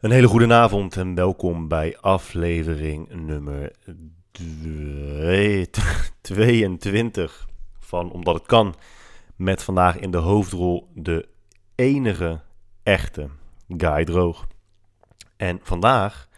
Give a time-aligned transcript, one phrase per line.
[0.00, 3.72] Een hele goede avond en welkom bij aflevering nummer
[6.20, 8.74] 22 van Omdat het kan.
[9.36, 11.28] Met vandaag in de hoofdrol de
[11.74, 12.40] enige
[12.82, 13.28] echte
[13.68, 14.46] Guy Droog.
[15.36, 16.28] En vandaag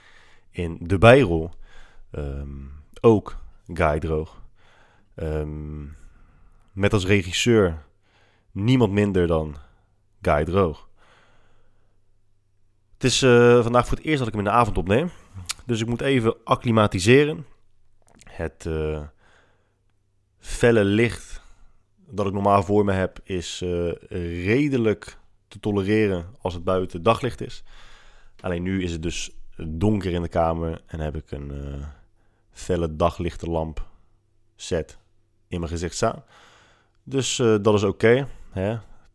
[0.50, 1.50] in de bijrol
[2.10, 2.66] ehm,
[3.00, 3.36] ook
[3.66, 4.42] Guy Droog.
[5.14, 5.84] Ehm,
[6.72, 7.84] met als regisseur
[8.50, 9.56] niemand minder dan
[10.22, 10.90] Guy Droog.
[13.02, 15.10] Het is eh, vandaag voor het eerst dat ik hem in de avond opneem.
[15.66, 17.46] Dus ik moet even acclimatiseren.
[18.24, 19.00] Het uh,
[20.38, 21.42] felle licht
[22.06, 23.92] dat ik normaal voor me heb is uh,
[24.44, 27.62] redelijk te tolereren als het buiten daglicht is.
[28.40, 31.52] Alleen nu is het dus donker in de kamer en heb ik een
[32.50, 33.86] felle daglichterlamp
[34.56, 34.98] set
[35.48, 36.24] in mijn gezicht staan.
[37.02, 38.28] Dus dat is oké.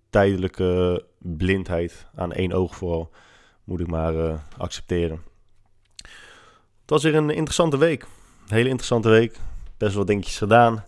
[0.09, 3.11] Tijdelijke blindheid aan één oog vooral
[3.67, 5.21] moet ik maar uh, accepteren.
[6.81, 8.05] Het was weer een interessante week.
[8.47, 9.39] Hele interessante week.
[9.77, 10.85] Best wel dingetjes gedaan.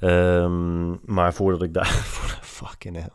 [0.00, 1.86] Um, maar voordat ik daar...
[2.58, 3.12] fucking hell.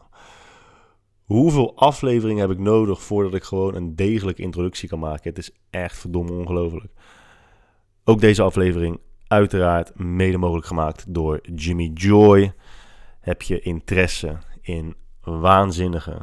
[1.23, 5.29] Hoeveel afleveringen heb ik nodig voordat ik gewoon een degelijke introductie kan maken?
[5.29, 6.93] Het is echt verdomme ongelooflijk.
[8.03, 12.53] Ook deze aflevering uiteraard mede mogelijk gemaakt door Jimmy Joy.
[13.19, 16.21] Heb je interesse in waanzinnige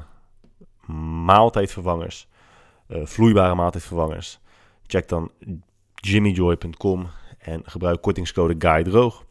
[1.24, 2.28] maaltijdvervangers,
[2.88, 4.38] uh, vloeibare maaltijdvervangers?
[4.86, 5.30] Check dan
[5.94, 7.06] jimmyjoy.com
[7.38, 9.24] en gebruik kortingscode GUYDROOG.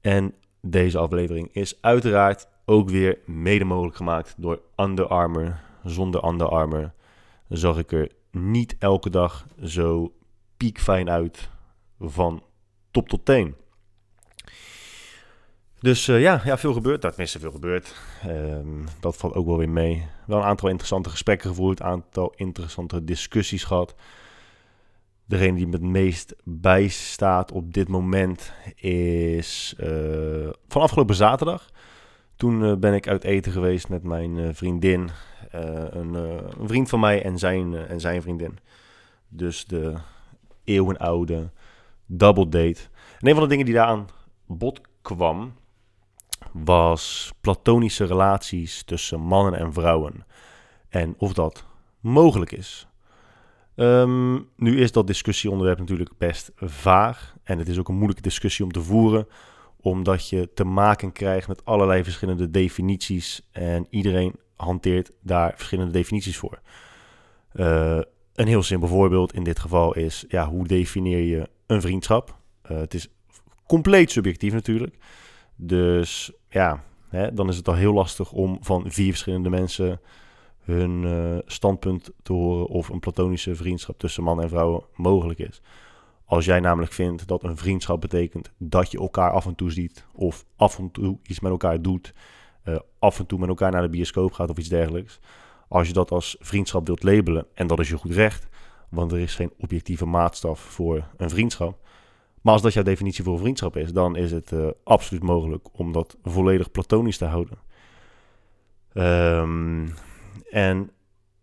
[0.00, 5.60] En deze aflevering is uiteraard ook weer mede mogelijk gemaakt door Under Armour.
[5.84, 6.92] Zonder Under Armour
[7.48, 10.12] zag ik er niet elke dag zo
[10.56, 11.50] piekfijn uit
[12.00, 12.42] van
[12.90, 13.54] top tot teen.
[15.82, 17.02] Dus uh, ja, ja, veel gebeurt.
[17.02, 17.94] Dat tenminste, veel gebeurd.
[18.26, 20.06] Um, dat valt ook wel weer mee.
[20.26, 21.80] Wel een aantal interessante gesprekken gevoerd.
[21.80, 23.94] Een aantal interessante discussies gehad.
[25.24, 31.70] Degene die me het meest bijstaat op dit moment is uh, van afgelopen zaterdag.
[32.36, 35.10] Toen uh, ben ik uit eten geweest met mijn vriendin.
[35.50, 36.16] Een,
[36.64, 38.58] vriend van mij en zijn, en zijn vriendin.
[39.28, 39.94] Dus de
[40.64, 41.50] eeuwenoude
[42.06, 42.80] double date.
[43.20, 44.08] En een van de dingen die daar aan
[44.46, 45.52] bod kwam,
[46.52, 50.26] was platonische relaties tussen mannen en vrouwen.
[50.88, 51.64] En of dat
[52.00, 52.86] mogelijk is.
[53.76, 57.34] Um, nu is dat discussieonderwerp natuurlijk best vaag.
[57.42, 59.28] En het is ook een moeilijke discussie om te voeren.
[59.80, 63.48] Omdat je te maken krijgt met allerlei verschillende definities.
[63.50, 66.60] En iedereen hanteert daar verschillende definities voor.
[67.54, 68.00] Uh,
[68.34, 72.36] een heel simpel voorbeeld in dit geval is: ja, hoe definieer je een vriendschap?
[72.70, 73.08] Uh, het is
[73.66, 74.96] compleet subjectief natuurlijk.
[75.64, 80.00] Dus ja, hè, dan is het al heel lastig om van vier verschillende mensen
[80.60, 85.62] hun uh, standpunt te horen of een platonische vriendschap tussen man en vrouw mogelijk is.
[86.24, 90.06] Als jij namelijk vindt dat een vriendschap betekent dat je elkaar af en toe ziet
[90.12, 92.14] of af en toe iets met elkaar doet,
[92.64, 95.20] uh, af en toe met elkaar naar de bioscoop gaat of iets dergelijks.
[95.68, 98.48] Als je dat als vriendschap wilt labelen, en dat is je goed recht,
[98.88, 101.78] want er is geen objectieve maatstaf voor een vriendschap,
[102.42, 105.92] maar als dat jouw definitie voor vriendschap is, dan is het uh, absoluut mogelijk om
[105.92, 107.58] dat volledig platonisch te houden.
[108.94, 109.94] Um,
[110.50, 110.90] en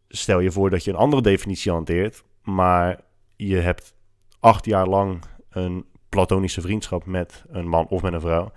[0.07, 3.01] stel je voor dat je een andere definitie hanteert, maar
[3.35, 3.93] je hebt
[4.39, 8.51] acht jaar lang een platonische vriendschap met een man of met een vrouw.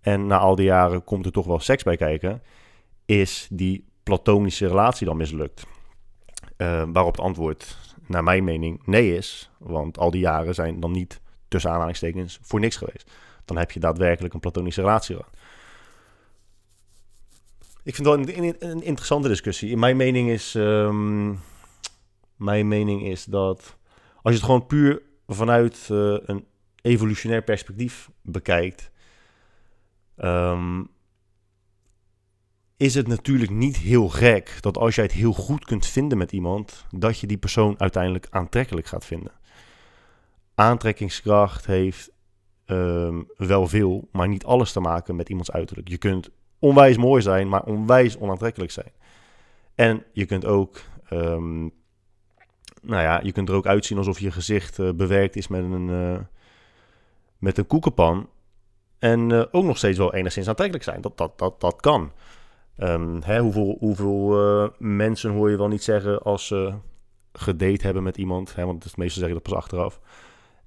[0.00, 2.42] En na al die jaren komt er toch wel seks bij kijken.
[3.04, 5.66] Is die platonische relatie dan mislukt?
[6.56, 9.50] Uh, waarop het antwoord, naar mijn mening, nee is.
[9.58, 13.10] Want al die jaren zijn dan niet tussen aanhalingstekens, voor niks geweest.
[13.44, 15.16] Dan heb je daadwerkelijk een platonische relatie.
[17.82, 19.76] Ik vind dat een, interessante discussie.
[19.76, 21.40] Mijn mening is, um,
[22.36, 23.76] mijn mening is dat
[24.22, 26.46] als je het gewoon puur vanuit uh, een
[26.82, 28.90] evolutionair perspectief bekijkt,
[30.16, 30.88] um,
[32.76, 36.32] is het natuurlijk niet heel gek dat als jij het heel goed kunt vinden met
[36.32, 39.32] iemand, dat je die persoon uiteindelijk aantrekkelijk gaat vinden
[40.56, 42.10] aantrekkingskracht heeft
[42.66, 45.88] um, wel veel, maar niet alles te maken met iemands uiterlijk.
[45.88, 48.92] Je kunt onwijs mooi zijn, maar onwijs onaantrekkelijk zijn.
[49.74, 50.80] En je kunt ook,
[51.10, 51.72] um,
[52.82, 55.88] nou ja, je kunt er ook uitzien alsof je gezicht uh, bewerkt is met een,
[55.88, 56.18] uh,
[57.38, 58.28] met een koekenpan.
[58.98, 61.00] En uh, ook nog steeds wel enigszins aantrekkelijk zijn.
[61.00, 62.12] Dat, dat, dat, dat kan.
[62.78, 66.74] Um, hè, hoeveel hoeveel mensen hoor je wel niet zeggen als ze
[67.32, 68.54] gedate hebben met iemand?
[68.54, 70.00] Hè, want het meeste zeggen dat pas achteraf.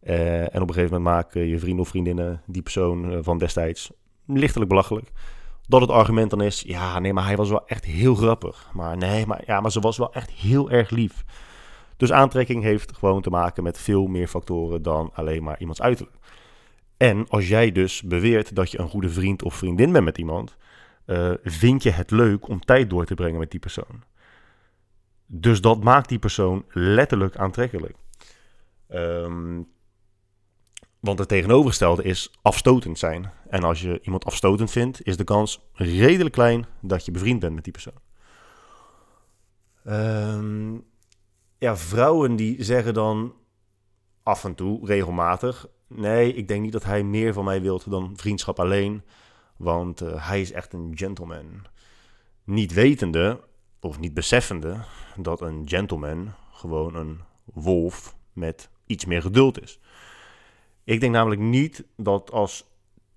[0.03, 3.37] Uh, en op een gegeven moment maken je vrienden of vriendinnen die persoon uh, van
[3.37, 3.91] destijds
[4.25, 5.11] lichtelijk belachelijk.
[5.67, 8.69] Dat het argument dan is, ja, nee, maar hij was wel echt heel grappig.
[8.73, 11.23] Maar nee, maar, ja, maar ze was wel echt heel erg lief.
[11.97, 16.17] Dus aantrekking heeft gewoon te maken met veel meer factoren dan alleen maar iemands uiterlijk.
[16.97, 20.57] En als jij dus beweert dat je een goede vriend of vriendin bent met iemand,
[21.05, 24.03] uh, vind je het leuk om tijd door te brengen met die persoon.
[25.25, 27.95] Dus dat maakt die persoon letterlijk aantrekkelijk.
[28.89, 29.67] Um,
[30.99, 33.31] want het tegenovergestelde is afstotend zijn.
[33.49, 37.55] En als je iemand afstotend vindt, is de kans redelijk klein dat je bevriend bent
[37.55, 37.93] met die persoon.
[39.87, 40.85] Um,
[41.57, 43.33] ja, vrouwen die zeggen dan
[44.23, 45.67] af en toe, regelmatig...
[45.87, 49.03] nee, ik denk niet dat hij meer van mij wilt dan vriendschap alleen...
[49.57, 51.65] want uh, hij is echt een gentleman.
[52.43, 53.39] Niet wetende,
[53.79, 54.77] of niet beseffende,
[55.15, 59.79] dat een gentleman gewoon een wolf met iets meer geduld is.
[60.89, 62.65] Ik denk namelijk niet dat als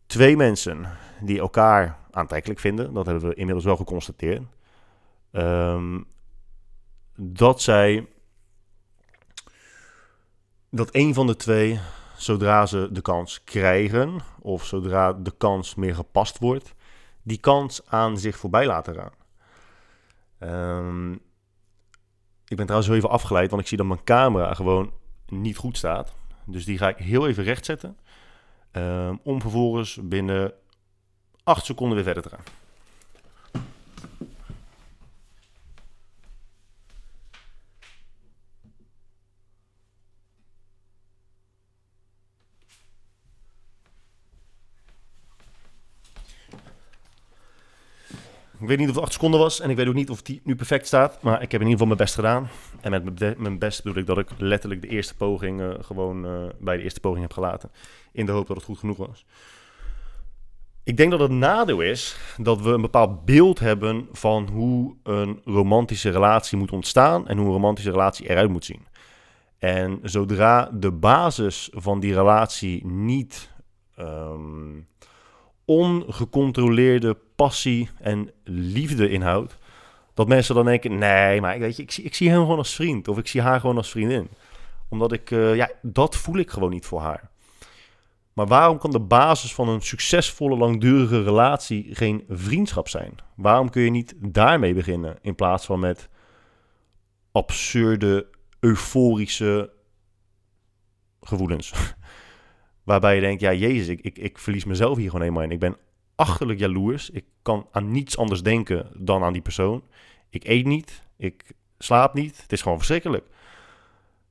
[0.07, 0.87] twee mensen
[1.21, 4.43] die elkaar aantrekkelijk vinden, dat hebben we inmiddels wel geconstateerd,
[5.33, 6.07] um,
[7.17, 8.09] dat zij
[10.71, 11.81] dat een van de twee,
[12.17, 16.75] zodra ze de kans krijgen, of zodra de kans meer gepast wordt,
[17.23, 19.13] die kans aan zich voorbij laten gaan.
[20.79, 21.13] Um,
[22.47, 24.93] ik ben trouwens zo even afgeleid, want ik zie dat mijn camera gewoon
[25.27, 26.15] niet goed staat.
[26.47, 27.97] Dus die ga ik heel even rechtzetten.
[28.73, 30.53] Um, om vervolgens binnen
[31.45, 32.62] 8 seconden weer verder te gaan.
[48.63, 50.41] Ik weet niet of het 8 seconden was en ik weet ook niet of die
[50.45, 51.23] nu perfect staat.
[51.23, 52.49] Maar ik heb in ieder geval mijn best gedaan.
[52.81, 56.49] En met mijn best bedoel ik dat ik letterlijk de eerste poging uh, gewoon uh,
[56.61, 57.71] bij de eerste poging heb gelaten.
[58.13, 59.25] In de hoop dat het goed genoeg was.
[60.85, 65.41] Ik denk dat het nadeel is dat we een bepaald beeld hebben van hoe een
[65.45, 68.87] romantische relatie moet ontstaan en hoe een romantische relatie eruit moet zien.
[69.59, 73.51] En zodra de basis van die relatie niet
[73.99, 74.87] um,
[75.73, 79.57] ongecontroleerde passie en liefde inhoudt,
[80.15, 82.75] dat mensen dan denken: nee, maar weet je, ik zie, ik zie hem gewoon als
[82.75, 84.29] vriend of ik zie haar gewoon als vriendin.
[84.89, 87.31] Omdat ik, uh, ja, dat voel ik gewoon niet voor haar.
[88.33, 93.15] Maar waarom kan de basis van een succesvolle, langdurige relatie geen vriendschap zijn?
[93.37, 96.09] Waarom kun je niet daarmee beginnen in plaats van met
[97.33, 98.27] absurde,
[98.61, 99.73] euforische
[101.21, 101.73] gevoelens?
[102.83, 105.51] Waarbij je denkt, ja, jezus, ik, ik, ik verlies mezelf hier gewoon helemaal in.
[105.51, 105.77] Ik ben
[106.15, 107.11] achterlijk jaloers.
[107.11, 109.83] Ik kan aan niets anders denken dan aan die persoon.
[110.31, 112.43] Ik eet niet, ik slaap niet.
[112.43, 113.27] Het is gewoon verschrikkelijk.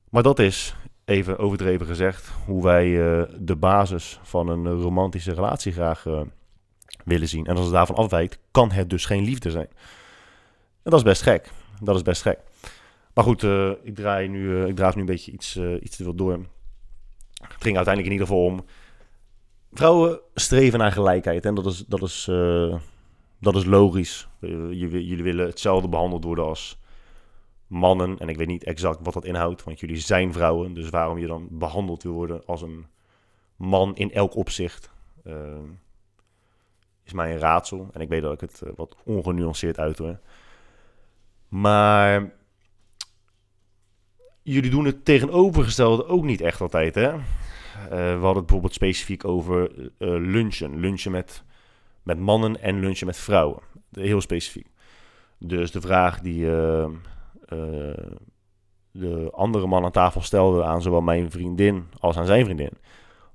[0.08, 5.72] Maar dat is, even overdreven gezegd, hoe wij uh, de basis van een romantische relatie
[5.72, 6.20] graag uh,
[7.04, 7.46] willen zien.
[7.46, 9.68] En als het daarvan afwijkt, kan het dus geen liefde zijn.
[10.82, 11.50] En dat is best gek.
[11.80, 12.38] Dat is best gek.
[13.14, 13.42] Maar goed,
[13.82, 16.40] ik, draai nu, ik draaf nu een beetje iets, iets te veel door.
[17.48, 18.64] Het ging uiteindelijk in ieder geval om.
[19.72, 21.44] Vrouwen streven naar gelijkheid.
[21.44, 22.76] En dat is, dat is, uh,
[23.40, 24.28] dat is logisch.
[24.40, 26.80] jullie willen hetzelfde behandeld worden als
[27.66, 28.18] mannen.
[28.18, 30.74] En ik weet niet exact wat dat inhoudt, want jullie zijn vrouwen.
[30.74, 32.86] Dus waarom je dan behandeld wil worden als een
[33.56, 34.90] man in elk opzicht,
[35.24, 35.34] uh,
[37.04, 37.88] is mij een raadsel.
[37.92, 40.18] En ik weet dat ik het wat ongenuanceerd uitdoe.
[41.48, 42.32] Maar
[44.42, 47.12] jullie doen het tegenovergestelde ook niet echt altijd, hè?
[47.12, 47.20] Uh,
[47.88, 50.80] we hadden het bijvoorbeeld specifiek over uh, lunchen.
[50.80, 51.42] Lunchen met,
[52.02, 53.62] met mannen en lunchen met vrouwen.
[53.92, 54.66] Heel specifiek.
[55.38, 56.46] Dus de vraag die
[58.92, 62.70] de andere man aan tafel stelde aan zowel mijn vriendin als aan zijn vriendin,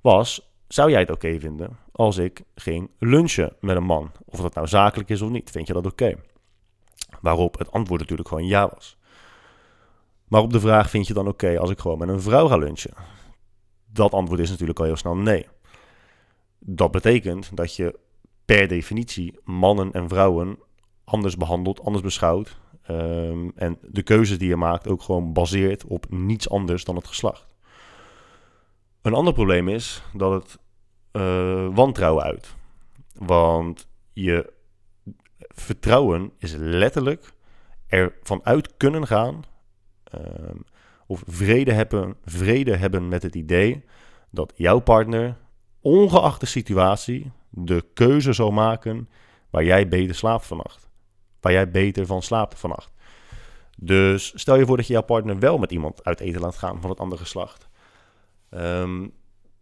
[0.02, 4.12] was: zou jij het oké vinden als ik ging lunchen met een man?
[4.26, 6.16] Of dat nou zakelijk is of niet, vind je dat oké?
[7.22, 8.98] Waarop het antwoord natuurlijk gewoon ja was.
[10.27, 12.57] Maar op de vraag vind je dan oké als ik gewoon met een vrouw ga
[12.57, 12.93] lunchen?
[13.86, 15.48] Dat antwoord is natuurlijk al heel snel nee.
[16.60, 18.00] Dat betekent dat je
[18.46, 20.60] per definitie mannen en vrouwen
[21.03, 22.60] anders behandelt, anders beschouwt.
[22.89, 27.07] Um, en de keuzes die je maakt ook gewoon baseert op niets anders dan het
[27.07, 27.48] geslacht.
[29.01, 30.57] Een ander probleem is dat het
[31.12, 32.55] uh, wantrouwen uit.
[33.13, 34.53] Want je
[35.39, 37.34] vertrouwen is letterlijk
[37.88, 39.43] ervan uit kunnen gaan
[40.16, 40.64] um,
[41.08, 43.84] of vrede hebben, vrede hebben met het idee
[44.30, 45.38] dat jouw partner,
[45.82, 49.10] ongeacht de situatie, de keuze zal maken
[49.50, 50.90] waar jij beter slaapt vannacht.
[51.42, 52.92] Waar jij beter van slaapt vannacht.
[53.78, 56.82] Dus stel je voor dat je jouw partner wel met iemand uit eten laat gaan
[56.82, 57.68] van het andere geslacht.
[58.50, 59.14] Um,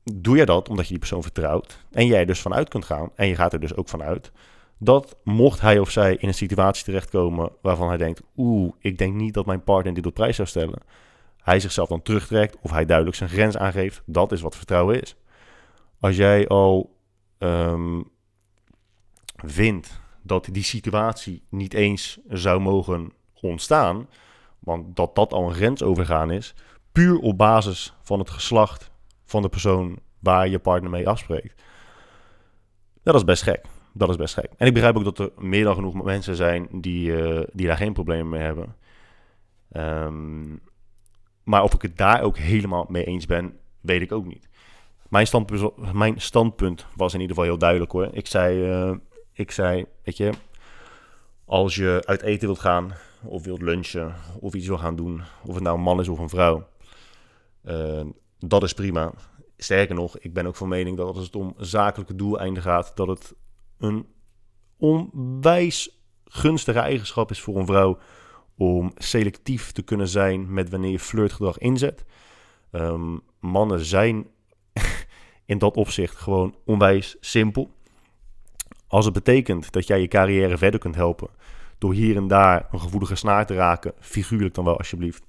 [0.04, 3.28] doe je dat omdat je die persoon vertrouwt en jij dus vanuit kunt gaan, en
[3.28, 4.32] je gaat er dus ook vanuit,
[4.78, 9.14] Dat mocht hij of zij in een situatie terechtkomen waarvan hij denkt: Oeh, ik denk
[9.14, 10.82] niet dat mijn partner dit op prijs zou stellen.
[11.42, 14.02] Hij zichzelf dan terugtrekt of hij duidelijk zijn grens aangeeft.
[14.06, 15.16] Dat is wat vertrouwen is.
[16.00, 16.96] Als jij al
[17.38, 18.02] ehm,
[19.36, 24.08] vindt dat die situatie niet eens zou mogen ontstaan,
[24.60, 26.54] want dat dat al een grens overgaan is,
[26.92, 28.92] puur op basis van het geslacht
[29.26, 31.64] van de persoon waar je partner mee afspreekt.
[33.04, 33.66] Dat is best gek.
[33.98, 34.50] Dat is best gek.
[34.58, 37.78] En ik begrijp ook dat er meer dan genoeg mensen zijn die, uh, die daar
[37.78, 38.76] geen problemen mee hebben.
[39.74, 40.62] Um,
[41.44, 44.50] maar of ik het daar ook helemaal mee eens ben, weet ik ook niet.
[45.10, 48.10] Mijn standpunt, mijn standpunt was in ieder geval heel duidelijk hoor.
[48.12, 48.96] Ik zei, uh,
[49.34, 50.32] ik zei, weet je,
[51.46, 55.54] als je uit eten wilt gaan, of wilt lunchen, of iets wil gaan doen, of
[55.54, 56.68] het nou een man is of een vrouw,
[57.64, 58.02] uh,
[58.40, 59.14] dat is prima.
[59.58, 63.08] Sterker nog, ik ben ook van mening dat als het om zakelijke doeleinden gaat, dat
[63.08, 63.34] het
[63.78, 64.08] een
[64.78, 67.98] onwijs gunstige eigenschap is voor een vrouw
[68.58, 72.06] om selectief te kunnen zijn met wanneer je flirtgedrag inzet.
[72.72, 74.28] Um, mannen zijn
[75.46, 77.72] in dat opzicht gewoon onwijs simpel.
[78.88, 81.30] Als het betekent dat jij je carrière verder kunt helpen
[81.78, 85.26] door hier en daar een gevoelige snaar te raken, figuurlijk dan wel alsjeblieft,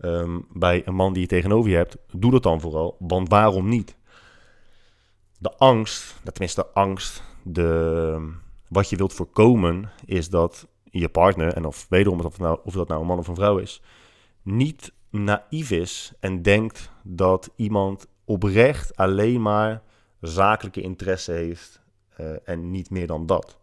[0.00, 2.96] um, bij een man die je tegenover je hebt, doe dat dan vooral.
[2.98, 3.96] Want waarom niet?
[5.38, 8.32] De angst, tenminste de angst, de,
[8.68, 12.88] wat je wilt voorkomen, is dat je partner, en of wederom of, nou, of dat
[12.88, 13.82] nou een man of een vrouw is,
[14.42, 19.82] niet naïef is en denkt dat iemand oprecht alleen maar
[20.20, 21.80] zakelijke interesse heeft
[22.20, 23.58] uh, en niet meer dan dat.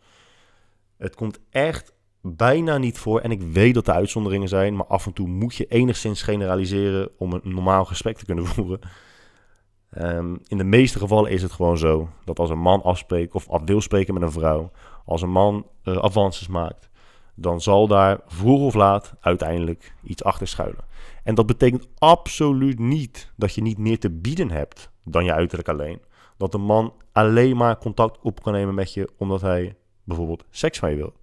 [0.98, 5.06] Het komt echt bijna niet voor, en ik weet dat er uitzonderingen zijn, maar af
[5.06, 8.80] en toe moet je enigszins generaliseren om een normaal gesprek te kunnen voeren.
[9.98, 13.50] Um, in de meeste gevallen is het gewoon zo dat als een man afspreekt of
[13.50, 14.72] af wil spreken met een vrouw,
[15.06, 16.90] als een man uh, avances maakt,
[17.36, 20.84] dan zal daar vroeg of laat uiteindelijk iets achter schuilen.
[21.24, 25.70] En dat betekent absoluut niet dat je niet meer te bieden hebt dan je uiterlijk
[25.70, 26.02] alleen.
[26.38, 30.80] Dat een man alleen maar contact op kan nemen met je omdat hij bijvoorbeeld seks
[30.80, 31.14] van je wil.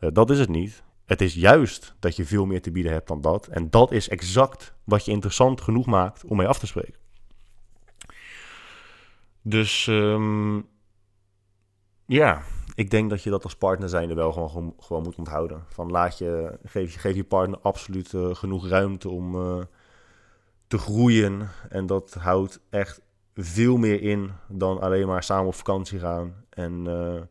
[0.00, 0.82] Uh, dat is het niet.
[1.04, 3.46] Het is juist dat je veel meer te bieden hebt dan dat.
[3.46, 7.01] En dat is exact wat je interessant genoeg maakt om mee af te spreken.
[9.42, 10.68] Dus um,
[12.06, 12.42] ja,
[12.74, 15.64] ik denk dat je dat als partner zijnde wel gewoon, gewoon moet onthouden.
[15.68, 19.62] Van laat je, geef, je partner absoluut uh, genoeg ruimte om uh,
[20.66, 21.48] te groeien.
[21.68, 23.00] En dat houdt echt
[23.34, 26.44] veel meer in dan alleen maar samen op vakantie gaan.
[26.50, 27.22] En uh, eh,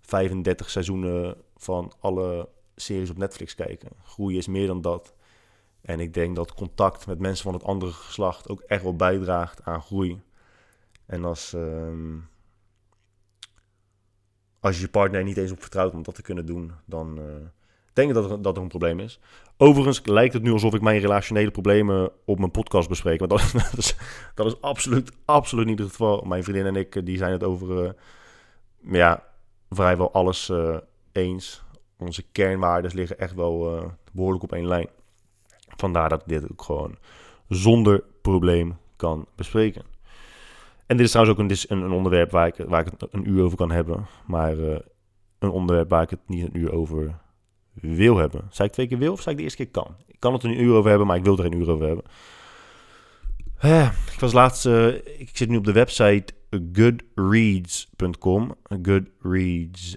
[0.00, 3.88] 35 seizoenen van alle series op Netflix kijken.
[4.04, 5.14] Groeien is meer dan dat.
[5.80, 9.64] En ik denk dat contact met mensen van het andere geslacht ook echt wel bijdraagt
[9.64, 10.20] aan groei.
[11.08, 11.88] En als, uh,
[14.60, 17.24] als je je partner niet eens op vertrouwt om dat te kunnen doen, dan uh,
[17.92, 19.20] denk ik dat er, dat een probleem is.
[19.56, 23.18] Overigens lijkt het nu alsof ik mijn relationele problemen op mijn podcast bespreek.
[23.18, 23.40] Maar dat,
[23.76, 23.96] is,
[24.34, 26.20] dat is absoluut, absoluut niet het geval.
[26.20, 27.90] Mijn vriendin en ik die zijn het over uh,
[28.92, 29.24] ja,
[29.70, 30.52] vrijwel alles
[31.12, 31.62] eens.
[31.96, 34.88] Onze kernwaarden liggen echt wel behoorlijk op één lijn.
[35.76, 36.96] Vandaar dat ik dit ook gewoon
[37.48, 39.97] zonder probleem kan bespreken.
[40.88, 43.42] En dit is trouwens ook een, een, onderwerp waar ik, waar ik het een uur
[43.42, 44.06] over kan hebben.
[44.26, 44.78] Maar uh,
[45.38, 47.18] een onderwerp waar ik het niet een uur over
[47.72, 48.46] wil hebben.
[48.50, 49.96] Zei ik twee keer wil of zei ik de eerste keer kan?
[50.06, 52.04] Ik kan het een uur over hebben, maar ik wil er een uur over hebben.
[53.64, 56.32] Uh, ik was laatst, uh, ik zit nu op de website
[56.72, 58.54] goodreads.com.
[58.82, 59.96] Goodreads.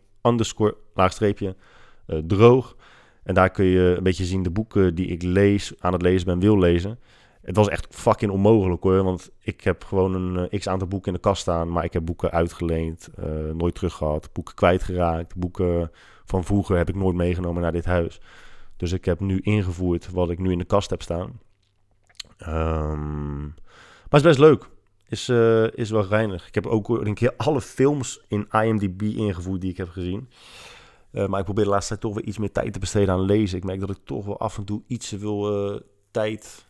[2.08, 2.76] uh, droog.
[3.24, 6.26] En daar kun je een beetje zien de boeken die ik lees, aan het lezen
[6.26, 7.00] ben, wil lezen.
[7.42, 11.08] Het was echt fucking onmogelijk hoor, want ik heb gewoon een uh, x aantal boeken
[11.08, 15.92] in de kast staan, maar ik heb boeken uitgeleend, uh, nooit teruggehad, boeken kwijtgeraakt, boeken
[16.26, 18.22] van vroeger heb ik nooit meegenomen naar dit huis.
[18.78, 21.40] Dus ik heb nu ingevoerd wat ik nu in de kast heb staan.
[22.48, 23.54] Um,
[24.10, 24.70] maar is best leuk.
[25.10, 26.48] Is, uh, is wel reinig.
[26.48, 30.30] Ik heb ook een keer alle films in IMDb ingevoerd die ik heb gezien.
[31.12, 33.22] Uh, maar ik probeer de laatste tijd toch weer iets meer tijd te besteden aan
[33.22, 33.58] lezen.
[33.58, 35.80] Ik merk dat ik toch wel af en toe iets veel uh,
[36.12, 36.66] tijd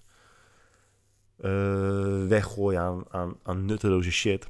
[2.27, 4.47] weggooi aan, aan, aan nutteloze shit.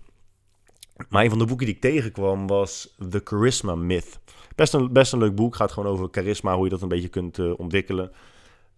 [1.10, 4.20] Maar een van de boeken die ik tegenkwam was The Charisma Myth.
[4.56, 5.56] Best een, best een leuk boek.
[5.56, 8.12] Gaat gewoon over charisma, hoe je dat een beetje kunt ontwikkelen.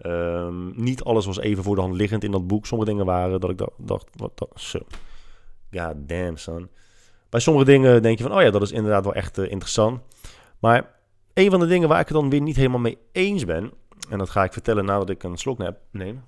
[0.06, 2.66] Um, niet alles was even voor de hand liggend in dat boek.
[2.66, 4.80] Sommige dingen waren dat ik dacht, wat zo.
[5.72, 6.70] God damn, son.
[7.30, 10.02] Bij sommige dingen denk je van, oh ja, dat is inderdaad wel echt eh, interessant.
[10.60, 10.96] Maar
[11.34, 13.72] een van de dingen waar ik het dan weer niet helemaal mee eens ben,
[14.10, 16.24] en dat ga ik vertellen nadat ik een slok neem.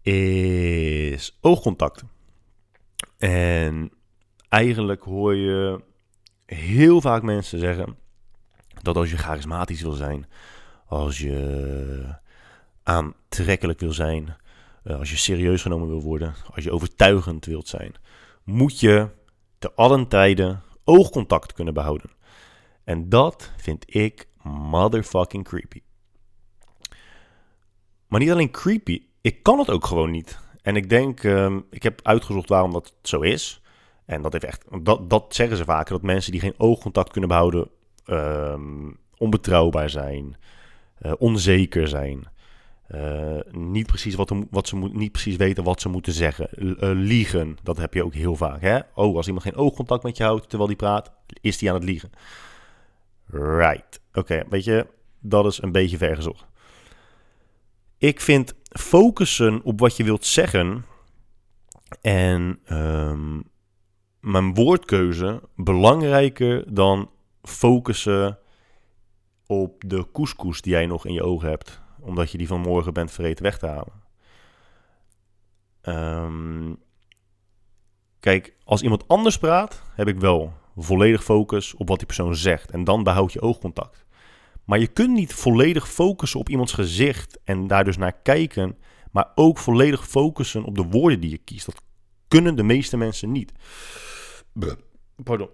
[0.00, 2.04] Is oogcontact.
[3.18, 3.92] En
[4.48, 5.80] eigenlijk hoor je
[6.46, 7.96] heel vaak mensen zeggen
[8.82, 10.26] dat als je charismatisch wil zijn,
[10.86, 12.14] als je
[12.82, 14.36] aantrekkelijk wil zijn,
[14.84, 17.94] eh, als je serieus genomen wil worden, als je overtuigend wilt zijn,
[18.44, 19.08] moet je
[19.58, 22.10] te allen tijden oogcontact kunnen behouden.
[22.84, 25.82] En dat vind ik motherfucking creepy.
[28.06, 30.38] Maar niet alleen creepy, ik kan het ook gewoon niet.
[30.62, 33.62] En ik denk, ehm, ik heb uitgezocht waarom dat zo is.
[34.04, 37.28] En dat heeft echt, dat, dat zeggen ze vaker, dat mensen die geen oogcontact kunnen
[37.28, 37.70] behouden,
[38.04, 40.36] ehm, onbetrouwbaar zijn,
[41.02, 42.30] uh, onzeker zijn.
[42.94, 46.48] Uh, niet, precies wat, wat ze moet, niet precies weten wat ze moeten zeggen.
[46.56, 48.60] Uh, liegen, dat heb je ook heel vaak.
[48.60, 48.78] Hè?
[48.94, 51.84] Oh, als iemand geen oogcontact met je houdt terwijl die praat, is die aan het
[51.84, 52.10] liegen.
[53.26, 54.00] Right.
[54.12, 54.86] Oké, weet je,
[55.20, 56.46] dat is een beetje vergezocht.
[57.98, 60.84] Ik vind focussen op wat je wilt zeggen
[62.00, 63.42] en um,
[64.20, 67.10] mijn woordkeuze belangrijker dan
[67.42, 68.38] focussen
[69.46, 72.92] op de couscous die jij nog in je ogen hebt, omdat je die van morgen
[72.92, 74.02] bent vergeten weg te halen.
[75.82, 76.78] Um,
[78.20, 82.70] kijk, als iemand anders praat, heb ik wel volledig focus op wat die persoon zegt
[82.70, 84.04] en dan behoud je oogcontact.
[84.64, 88.78] Maar je kunt niet volledig focussen op iemands gezicht en daar dus naar kijken,
[89.10, 91.66] maar ook volledig focussen op de woorden die je kiest.
[91.66, 91.82] Dat
[92.28, 93.52] kunnen de meeste mensen niet.
[95.24, 95.50] Pardon.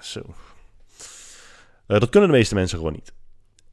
[0.00, 0.20] Zo.
[0.20, 3.12] Uh, dat kunnen de meeste mensen gewoon niet.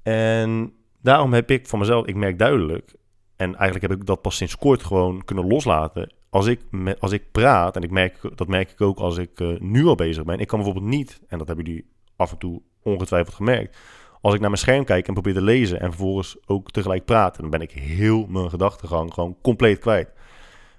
[0.03, 2.93] En daarom heb ik van mezelf, ik merk duidelijk,
[3.35, 6.13] en eigenlijk heb ik dat pas sinds kort gewoon kunnen loslaten.
[6.29, 6.61] Als ik,
[6.99, 9.95] als ik praat, en ik merk, dat merk ik ook als ik uh, nu al
[9.95, 10.39] bezig ben.
[10.39, 13.77] Ik kan bijvoorbeeld niet, en dat hebben jullie af en toe ongetwijfeld gemerkt.
[14.21, 17.41] Als ik naar mijn scherm kijk en probeer te lezen en vervolgens ook tegelijk praten,
[17.41, 20.11] dan ben ik heel mijn gedachtegang gewoon compleet kwijt.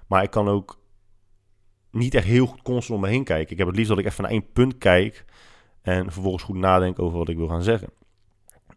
[0.07, 0.79] Maar ik kan ook
[1.91, 3.51] niet echt heel goed constant om me heen kijken.
[3.51, 5.25] Ik heb het liefst dat ik even naar één punt kijk
[5.81, 7.89] en vervolgens goed nadenk over wat ik wil gaan zeggen.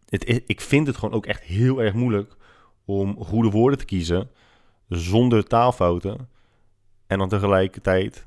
[0.09, 2.35] Het, ik vind het gewoon ook echt heel erg moeilijk
[2.85, 4.29] om goede woorden te kiezen
[4.87, 6.29] zonder taalfouten
[7.07, 8.25] en dan tegelijkertijd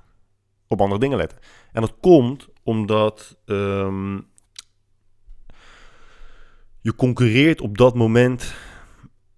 [0.69, 1.39] op andere dingen letten.
[1.73, 4.27] En dat komt omdat um,
[6.81, 8.55] je concurreert op dat moment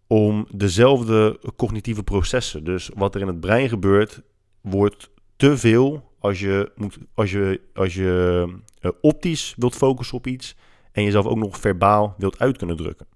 [0.07, 2.65] om dezelfde cognitieve processen.
[2.65, 4.23] Dus wat er in het brein gebeurt,
[4.61, 8.45] wordt te veel als je, moet, als je, als je
[8.81, 10.57] uh, optisch wilt focussen op iets
[10.93, 13.07] en jezelf ook nog verbaal wilt uit kunnen drukken.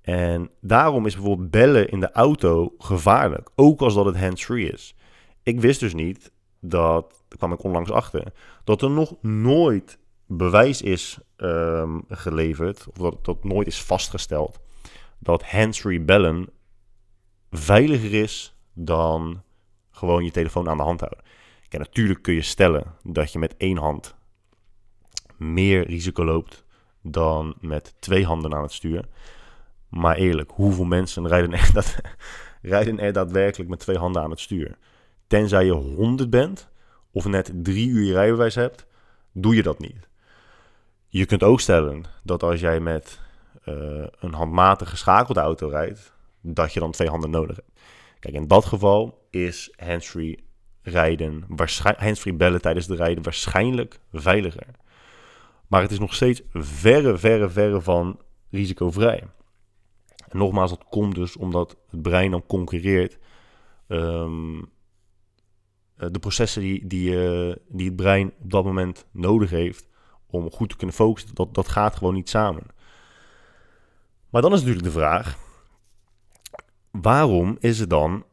[0.00, 4.94] En daarom is bijvoorbeeld bellen in de auto gevaarlijk, ook als dat het hands-free is.
[5.42, 8.32] Ik wist dus niet dat, daar kwam ik onlangs achter,
[8.64, 14.58] dat er nog nooit bewijs is um, geleverd, of dat, dat nooit is vastgesteld,
[15.18, 16.48] dat hands-free bellen
[17.50, 19.42] veiliger is dan
[19.92, 21.24] gewoon je telefoon aan de hand houden.
[21.70, 24.14] Natuurlijk kun je stellen dat je met één hand
[25.36, 26.64] meer risico loopt
[27.02, 29.04] dan met twee handen aan het stuur.
[29.88, 31.96] Maar eerlijk, hoeveel mensen rijden er, dat,
[32.62, 34.78] rijden er daadwerkelijk met twee handen aan het stuur?
[35.26, 36.68] Tenzij je 100 bent
[37.10, 38.86] of net drie uur je rijbewijs hebt,
[39.32, 40.08] doe je dat niet.
[41.08, 43.20] Je kunt ook stellen dat als jij met
[43.64, 47.71] uh, een handmatig geschakelde auto rijdt, dat je dan twee handen nodig hebt.
[48.22, 50.44] Kijk, in dat geval is handsfree
[50.82, 51.46] rijden,
[51.96, 54.66] handsfree bellen tijdens de rijden waarschijnlijk veiliger.
[55.66, 59.22] Maar het is nog steeds verre, verre, verre van risicovrij.
[60.28, 63.18] En nogmaals, dat komt dus omdat het brein dan concurreert.
[63.88, 64.70] Um,
[65.96, 69.88] de processen die, die, uh, die het brein op dat moment nodig heeft
[70.26, 72.66] om goed te kunnen focussen, dat, dat gaat gewoon niet samen.
[74.30, 75.38] Maar dan is natuurlijk de vraag:
[76.92, 78.24] waarom is het dan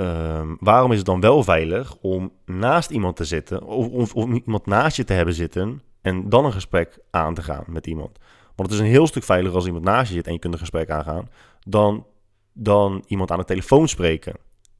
[0.00, 4.66] Um, waarom is het dan wel veilig om naast iemand te zitten, of, of, iemand
[4.66, 8.18] naast je te hebben zitten en dan een gesprek aan te gaan met iemand?
[8.56, 10.52] Want het is een heel stuk veiliger als iemand naast je zit en je kunt
[10.52, 11.28] een gesprek aangaan,
[11.66, 12.06] dan,
[12.52, 14.34] dan iemand aan de telefoon spreken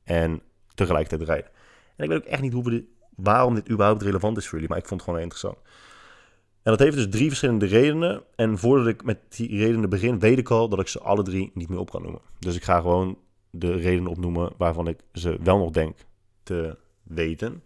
[0.04, 0.42] en
[0.74, 1.50] tegelijkertijd rijden.
[1.96, 2.84] En ik weet ook echt niet hoe we dit,
[3.16, 5.58] waarom dit überhaupt relevant is voor jullie, maar ik vond het gewoon interessant.
[6.62, 8.22] En dat heeft dus drie verschillende redenen.
[8.36, 11.50] En voordat ik met die redenen begin, weet ik al dat ik ze alle drie
[11.54, 12.20] niet meer op kan noemen.
[12.38, 13.18] Dus ik ga gewoon
[13.50, 15.96] de redenen opnoemen waarvan ik ze wel nog denk
[16.42, 17.62] te weten.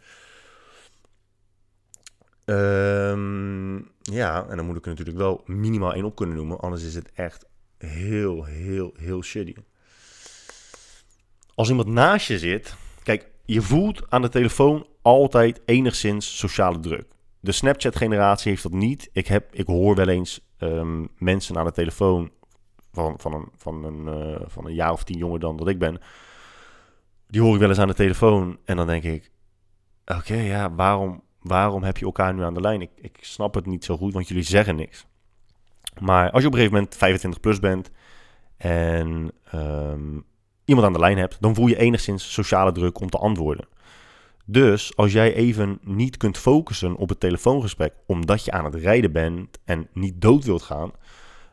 [2.45, 6.83] Um, ja, en dan moet ik er natuurlijk wel minimaal één op kunnen noemen, anders
[6.83, 7.47] is het echt
[7.79, 9.55] heel, heel, heel shitty.
[11.55, 17.14] als iemand naast je zit, kijk, je voelt aan de telefoon altijd enigszins sociale druk.
[17.45, 19.09] De Snapchat-generatie heeft dat niet.
[19.13, 22.31] Ik, heb, ik hoor wel eens ehm, mensen aan de telefoon
[22.93, 25.79] van, van, een, van, een, uh, van een jaar of tien jonger dan dat ik
[25.79, 26.01] ben.
[27.27, 29.31] Die hoor ik wel eens aan de telefoon en dan denk ik,
[30.07, 32.81] oké, ja, waarom, waarom heb je elkaar nu aan de lijn?
[32.81, 35.07] Ik, ik snap het niet zo goed, want jullie zeggen niks.
[36.01, 37.91] Maar als je op een gegeven moment 25 plus bent
[38.57, 40.25] en um,
[40.65, 43.67] iemand aan de lijn hebt, dan voel je enigszins sociale druk om te antwoorden.
[44.45, 49.13] Dus als jij even niet kunt focussen op het telefoongesprek omdat je aan het rijden
[49.13, 50.93] bent en niet dood wilt gaan,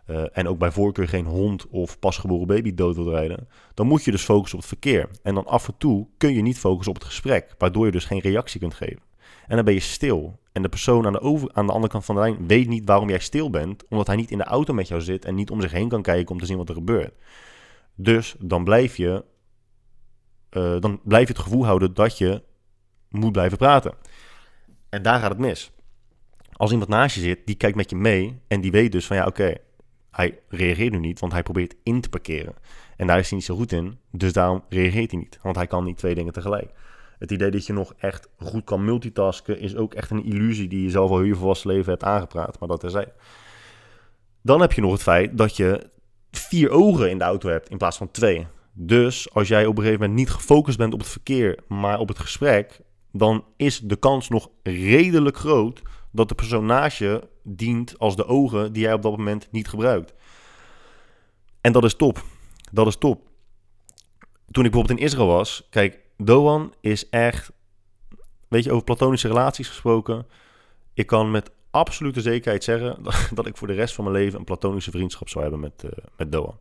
[0.07, 4.03] uh, en ook bij voorkeur geen hond of pasgeboren baby dood wilt rijden, dan moet
[4.03, 5.09] je dus focussen op het verkeer.
[5.23, 8.05] En dan af en toe kun je niet focussen op het gesprek, waardoor je dus
[8.05, 9.01] geen reactie kunt geven.
[9.47, 10.39] En dan ben je stil.
[10.51, 12.85] En de persoon aan de, over, aan de andere kant van de lijn weet niet
[12.85, 15.49] waarom jij stil bent, omdat hij niet in de auto met jou zit en niet
[15.49, 17.13] om zich heen kan kijken om te zien wat er gebeurt.
[17.95, 19.25] Dus dan blijf je,
[20.51, 22.43] uh, dan blijf je het gevoel houden dat je
[23.11, 23.93] moet blijven praten.
[24.89, 25.71] En daar gaat het mis.
[26.51, 29.17] Als iemand naast je zit, die kijkt met je mee en die weet dus van
[29.17, 29.53] ja, oké,
[30.11, 32.53] hij reageert nu niet, want hij probeert in te parkeren.
[32.97, 35.67] En daar is hij niet zo goed in, dus daarom reageert hij niet, want hij
[35.67, 36.71] kan niet twee dingen tegelijk.
[37.19, 40.83] Het idee dat je nog echt goed kan multitasken is ook echt een illusie die
[40.83, 43.13] je zelf al heel volwassen leven hebt aangepraat, maar dat terzijde.
[44.41, 45.89] Dan heb je nog het feit dat je
[46.31, 48.47] vier ogen in de auto hebt in plaats van twee.
[48.73, 52.07] Dus als jij op een gegeven moment niet gefocust bent op het verkeer, maar op
[52.07, 52.79] het gesprek,
[53.11, 56.35] dan is de kans nog redelijk groot dat de
[56.97, 60.13] je dient als de ogen die jij op dat moment niet gebruikt.
[61.61, 62.23] En dat is top.
[62.71, 63.21] Dat is top.
[64.51, 67.51] Toen ik bijvoorbeeld in Israël was, kijk, Doan is echt,
[68.47, 70.27] weet je, over platonische relaties gesproken.
[70.93, 74.45] Ik kan met absolute zekerheid zeggen dat, ik voor de rest van mijn leven een
[74.45, 76.57] platonische vriendschap zou hebben met, uh, met Doan.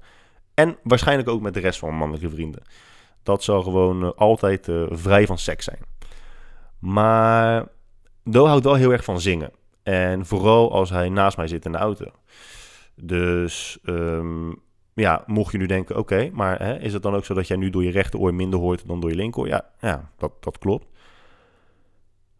[0.54, 2.62] En waarschijnlijk ook met de rest van mijn mannelijke vrienden.
[3.22, 5.78] Dat zou gewoon uh, altijd uh, vrij van seks zijn.
[6.80, 7.68] Maar
[8.24, 9.50] Do houdt wel heel erg van zingen.
[9.82, 12.06] En vooral als hij naast mij zit in de auto.
[12.94, 14.60] Dus um,
[14.94, 17.56] ja, mocht je nu denken, oké, maar hè, is het dan ook zo dat jij
[17.56, 19.48] nu door je rechteroor minder hoort dan door je linkeroor?
[19.48, 20.86] Ja, ja dat, dat klopt.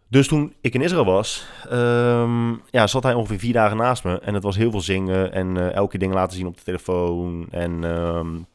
[0.09, 4.19] Dus toen ik in Israël was, um, ja, zat hij ongeveer vier dagen naast me.
[4.19, 7.47] En het was heel veel zingen en uh, elke dingen laten zien op de telefoon.
[7.51, 8.47] En um,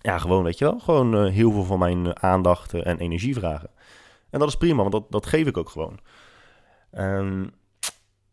[0.00, 3.70] ja, gewoon, weet je wel, gewoon uh, heel veel van mijn aandacht en energie vragen.
[4.30, 5.98] En dat is prima, want dat, dat geef ik ook gewoon.
[6.98, 7.50] Um,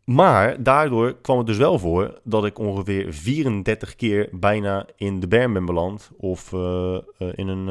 [0.07, 5.27] maar daardoor kwam het dus wel voor dat ik ongeveer 34 keer bijna in de
[5.27, 6.11] berm ben beland.
[6.17, 6.59] Of uh,
[7.19, 7.67] uh, in een,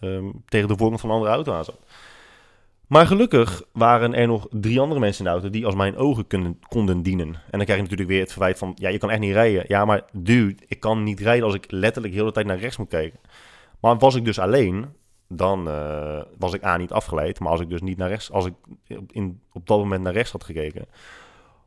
[0.00, 1.78] uh, um, tegen de voorkant van een andere auto aan zat.
[2.86, 6.26] Maar gelukkig waren er nog drie andere mensen in de auto die als mijn ogen
[6.68, 7.26] konden dienen.
[7.26, 9.64] En dan krijg je natuurlijk weer het verwijt van, ja, je kan echt niet rijden.
[9.66, 12.76] Ja, maar dude, ik kan niet rijden als ik letterlijk de hele tijd naar rechts
[12.76, 13.20] moet kijken.
[13.80, 14.86] Maar was ik dus alleen,
[15.36, 17.40] dan uh, was ik A niet afgeleid.
[17.40, 18.54] Maar als ik dus niet naar rechts, als ik
[19.10, 20.86] in, op dat moment naar rechts had gekeken,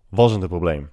[0.10, 0.90] was het een probleem.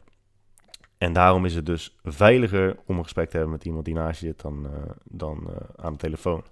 [0.99, 4.21] En daarom is het dus veiliger om een gesprek te hebben met iemand die naast
[4.21, 6.45] je zit dan, uh, dan uh, aan de telefoon.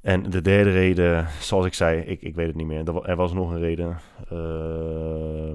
[0.00, 2.88] En de derde reden, zoals ik zei, ik, ik weet het niet meer.
[3.02, 3.98] Er was nog een reden.
[4.32, 5.52] Uh,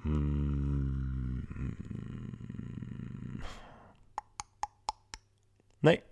[0.00, 0.64] hmm,
[5.78, 6.02] nee,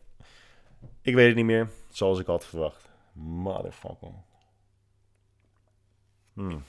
[1.03, 1.71] ik weet het niet meer.
[1.91, 2.91] Zoals ik had verwacht.
[3.13, 4.13] Motherfucker.
[6.33, 6.63] Hmm.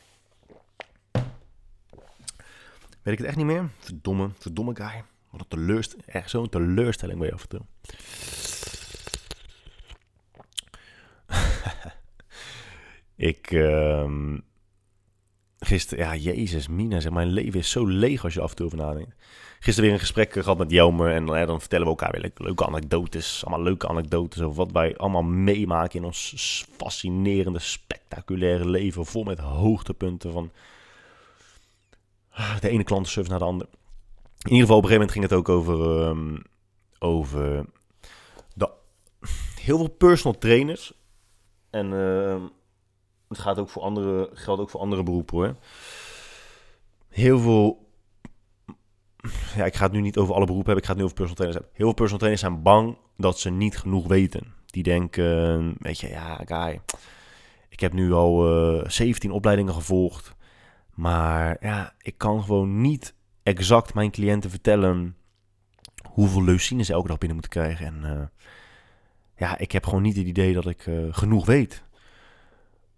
[3.02, 3.70] Weet ik het echt niet meer?
[3.80, 5.04] Verdomme, verdomme guy.
[5.30, 6.08] Wat een teleurstelling.
[6.08, 7.62] Echt zo'n teleurstelling bij je af en toe.
[13.16, 14.38] ik, uh,
[15.60, 19.08] gisteren, ja, jezus, Mina, zeg, mijn leven is zo leeg als je af en toe.
[19.64, 22.66] Gisteren weer een gesprek gehad met Jelmer en ja, dan vertellen we elkaar weer leuke
[22.66, 23.46] anekdotes.
[23.46, 29.06] Allemaal leuke anekdotes over wat wij allemaal meemaken in ons fascinerende, spectaculaire leven.
[29.06, 30.52] Vol met hoogtepunten van
[32.60, 33.70] de ene klantenservice naar de andere.
[34.38, 36.44] In ieder geval, op een gegeven moment ging het ook over, um,
[37.00, 37.66] over
[38.54, 38.70] de,
[39.62, 40.94] heel veel personal trainers.
[41.70, 42.44] En uh,
[43.28, 45.56] het gaat ook voor andere, geldt ook voor andere beroepen hoor.
[47.10, 47.83] Heel veel.
[49.56, 50.84] Ja, ik ga het nu niet over alle beroepen hebben.
[50.84, 51.78] Ik ga het nu over personal trainers hebben.
[51.78, 54.54] Heel veel personal trainers zijn bang dat ze niet genoeg weten.
[54.66, 56.82] Die denken, weet je, ja, guy.
[57.70, 60.36] Ik heb nu al uh, 17 opleidingen gevolgd.
[60.94, 65.16] Maar ja, ik kan gewoon niet exact mijn cliënten vertellen
[66.10, 67.86] hoeveel leucine ze elke dag binnen moeten krijgen.
[67.86, 68.48] En uh,
[69.36, 71.84] ja, ik heb gewoon niet het idee dat ik uh, genoeg weet.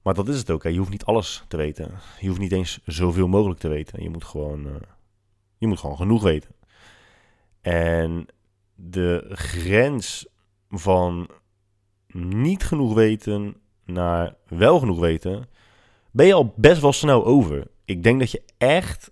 [0.01, 0.63] Maar dat is het ook.
[0.63, 0.69] Hè.
[0.69, 1.91] Je hoeft niet alles te weten.
[2.19, 4.03] Je hoeft niet eens zoveel mogelijk te weten.
[4.03, 4.81] Je moet gewoon,
[5.57, 6.55] je moet gewoon genoeg weten.
[7.61, 8.25] En
[8.75, 10.27] de grens
[10.69, 11.29] van
[12.07, 15.49] niet genoeg weten naar wel genoeg weten,
[16.11, 17.67] ben je al best wel snel over.
[17.85, 19.11] Ik denk dat je echt,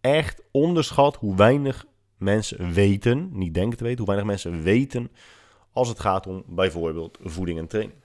[0.00, 1.84] echt onderschat hoe weinig
[2.16, 5.10] mensen weten, niet denken te weten, hoe weinig mensen weten
[5.72, 7.98] als het gaat om bijvoorbeeld voeding en training.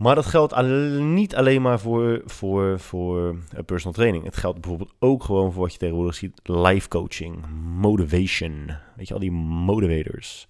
[0.00, 0.62] Maar dat geldt
[1.00, 4.24] niet alleen maar voor, voor, voor eh, personal training.
[4.24, 6.40] Het geldt bijvoorbeeld ook gewoon voor wat je tegenwoordig ziet.
[6.42, 8.70] Life coaching, motivation.
[8.96, 10.48] Weet je, al die motivators.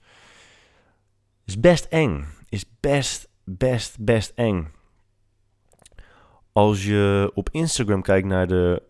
[1.44, 2.24] Is best eng.
[2.48, 4.72] Is best, best, best eng.
[6.52, 8.82] Als je op Instagram kijkt naar de,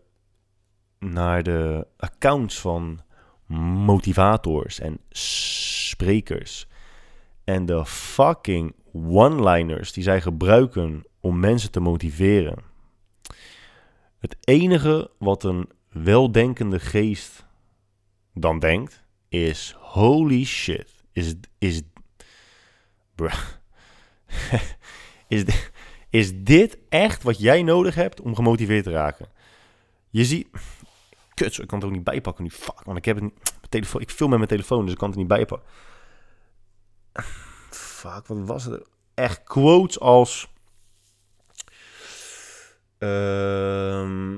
[0.99, 3.01] naar de accounts van
[3.85, 6.67] motivators en sprekers.
[7.43, 12.57] En de fucking one-liners die zij gebruiken om mensen te motiveren.
[14.19, 17.45] Het enige wat een weldenkende geest
[18.33, 21.81] dan denkt is: holy shit, is, is,
[25.27, 25.43] is,
[26.09, 29.27] is dit echt wat jij nodig hebt om gemotiveerd te raken?
[30.09, 30.47] Je ziet,
[31.33, 32.49] kut, ik kan het ook niet bijpakken nu.
[32.49, 33.31] Fuck, want ik heb het
[33.69, 35.69] telefoon, ik film met mijn telefoon, dus ik kan het niet bijpakken
[38.01, 38.87] fuck, wat was het?
[39.13, 40.49] Echt quotes als...
[42.99, 44.35] Uh,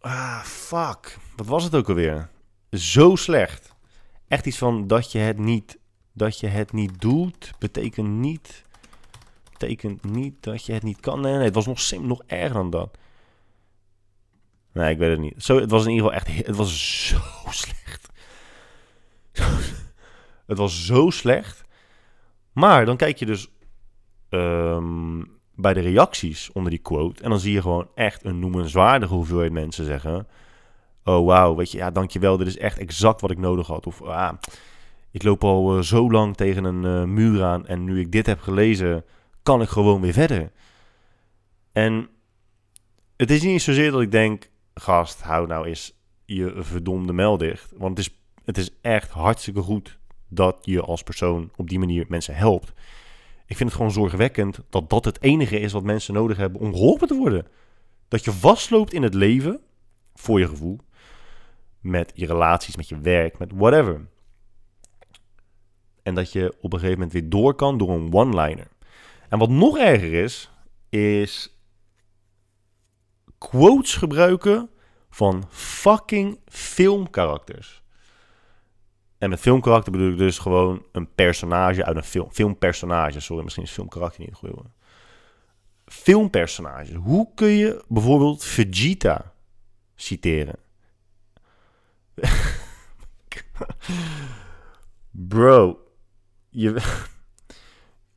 [0.00, 1.18] ah, fuck.
[1.36, 2.28] Wat was het ook alweer?
[2.70, 3.74] Zo slecht.
[4.28, 5.78] Echt iets van dat je het niet,
[6.12, 8.64] dat je het niet doet, betekent niet,
[9.50, 11.20] betekent niet dat je het niet kan.
[11.20, 12.98] Nee, nee, het was nog, sim, nog erger dan dat.
[14.72, 15.44] Nee, ik weet het niet.
[15.44, 18.05] Zo, het was in ieder geval echt, het was zo slecht.
[20.46, 21.64] het was zo slecht.
[22.52, 23.48] Maar dan kijk je dus
[24.28, 25.22] ehm,
[25.54, 27.22] bij de reacties onder die quote.
[27.22, 30.26] En dan zie je gewoon echt een noemenswaardige hoeveelheid mensen zeggen.
[31.04, 33.86] Oh wauw, weet je, ja dankjewel, dit is echt exact wat ik nodig had.
[33.86, 34.32] Of ah,
[35.10, 38.26] ik loop al eh, zo lang tegen een uh, muur aan en nu ik dit
[38.26, 39.04] heb gelezen,
[39.42, 40.52] kan ik gewoon weer verder.
[41.72, 42.08] En
[43.16, 45.94] het is niet zozeer dat ik denk, gast, hou nou eens
[46.24, 47.72] je verdomde mel dicht.
[47.76, 48.15] Want het is
[48.46, 52.72] het is echt hartstikke goed dat je als persoon op die manier mensen helpt.
[53.46, 56.72] Ik vind het gewoon zorgwekkend dat dat het enige is wat mensen nodig hebben om
[56.72, 57.46] geholpen te worden.
[58.08, 59.60] Dat je vastloopt in het leven,
[60.14, 60.78] voor je gevoel,
[61.80, 64.06] met je relaties, met je werk, met whatever.
[66.02, 68.68] En dat je op een gegeven moment weer door kan door een one-liner.
[69.28, 70.50] En wat nog erger is,
[70.88, 71.58] is
[73.38, 74.70] quotes gebruiken
[75.10, 77.84] van fucking filmkarakters.
[79.26, 82.30] En met filmkarakter bedoel ik dus gewoon een personage uit een film.
[82.32, 84.62] Filmpersonage, sorry, misschien is filmkarakter niet het goede.
[85.86, 86.94] Filmpersonage.
[86.94, 89.32] Hoe kun je bijvoorbeeld Vegeta
[89.94, 90.56] citeren?
[95.28, 95.78] Bro,
[96.48, 96.82] je,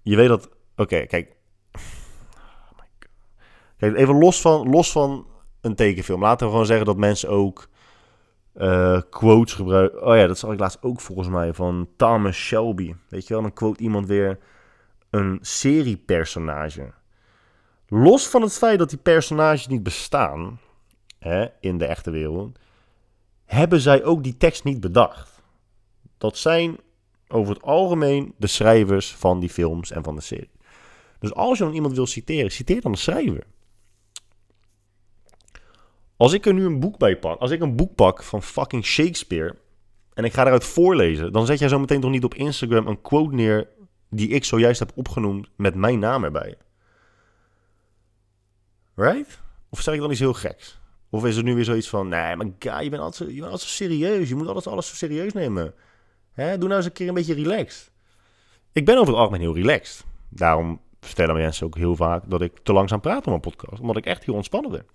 [0.01, 0.49] je weet dat...
[0.75, 1.35] Oké, kijk.
[1.71, 2.79] Oh
[3.77, 5.27] kijk, even los van, los van
[5.61, 6.21] een tekenfilm.
[6.21, 7.69] Laten we gewoon zeggen dat mensen ook
[8.55, 10.05] uh, quotes gebruiken.
[10.05, 12.95] Oh ja, dat zag ik laatst ook volgens mij van Thomas Shelby.
[13.09, 14.39] Weet je wel, dan quote iemand weer
[15.09, 16.93] een seriepersonage.
[17.87, 20.59] Los van het feit dat die personages niet bestaan
[21.19, 22.59] hè, in de echte wereld,
[23.45, 25.41] hebben zij ook die tekst niet bedacht.
[26.17, 26.77] Dat zijn
[27.27, 30.51] over het algemeen de schrijvers van die films en van de serie.
[31.19, 33.43] Dus als je dan iemand wil citeren, citeer dan de schrijver.
[36.19, 38.85] Als ik er nu een boek bij pak, als ik een boek pak van fucking
[38.85, 39.55] Shakespeare
[40.13, 43.01] en ik ga eruit voorlezen, dan zet jij zo meteen toch niet op Instagram een
[43.01, 43.67] quote neer
[44.09, 46.55] die ik zojuist heb opgenoemd met mijn naam erbij.
[48.95, 49.39] Right?
[49.69, 50.79] Of zeg ik dan iets heel geks?
[51.09, 53.51] Of is er nu weer zoiets van, nee, maar guy, je bent altijd, je bent
[53.51, 54.29] altijd zo serieus.
[54.29, 55.73] Je moet altijd alles zo serieus nemen.
[56.31, 56.57] Hè?
[56.57, 57.91] Doe nou eens een keer een beetje relaxed.
[58.71, 60.05] Ik ben over het algemeen heel relaxed.
[60.29, 63.81] Daarom vertellen mensen ook heel vaak dat ik te langzaam praat op mijn podcast.
[63.81, 64.85] Omdat ik echt heel ontspannen ben.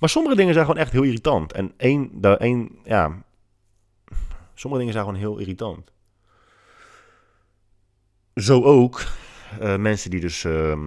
[0.00, 1.52] Maar sommige dingen zijn gewoon echt heel irritant.
[1.52, 3.22] En één, één ja,
[4.54, 5.92] sommige dingen zijn gewoon heel irritant.
[8.34, 9.02] Zo ook
[9.60, 10.86] uh, mensen die dus uh,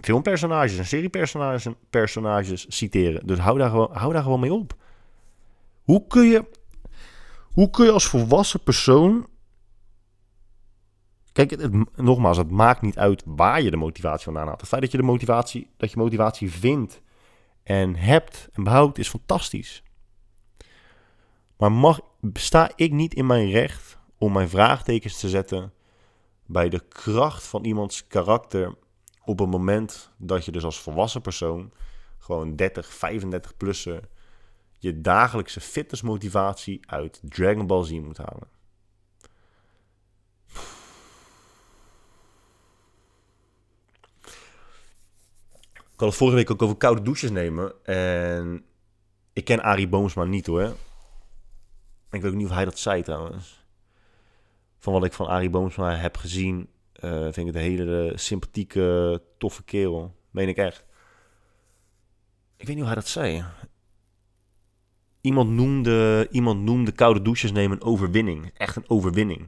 [0.00, 3.26] filmpersonages en seriepersonages personages citeren.
[3.26, 4.76] Dus hou daar, gewoon, hou daar gewoon mee op.
[5.82, 6.44] Hoe kun je,
[7.42, 9.26] hoe kun je als volwassen persoon.
[11.32, 14.60] Kijk, het, nogmaals, het maakt niet uit waar je de motivatie vandaan haalt.
[14.60, 17.02] Het feit dat je de motivatie, dat je motivatie vindt
[17.64, 19.82] en hebt en behoudt, is fantastisch.
[21.56, 22.00] Maar mag,
[22.32, 25.72] sta ik niet in mijn recht om mijn vraagtekens te zetten
[26.46, 28.74] bij de kracht van iemands karakter
[29.24, 31.72] op het moment dat je dus als volwassen persoon,
[32.18, 34.02] gewoon 30, 35 plussen,
[34.78, 38.48] je dagelijkse fitnessmotivatie uit Dragon Ball Z moet halen.
[46.04, 47.84] Ik had het vorige week ook over koude douches nemen.
[47.84, 48.64] En
[49.32, 50.76] ik ken Arie Boomsma niet hoor.
[52.10, 53.66] Ik weet ook niet of hij dat zei trouwens.
[54.78, 56.68] Van wat ik van Arie Boomsma heb gezien,
[57.04, 60.14] uh, vind ik het een hele sympathieke, toffe kerel.
[60.30, 60.84] Meen ik echt.
[62.56, 63.44] Ik weet niet hoe hij dat zei.
[65.20, 68.50] Iemand noemde, iemand noemde koude douches nemen een overwinning.
[68.56, 69.40] Echt een overwinning.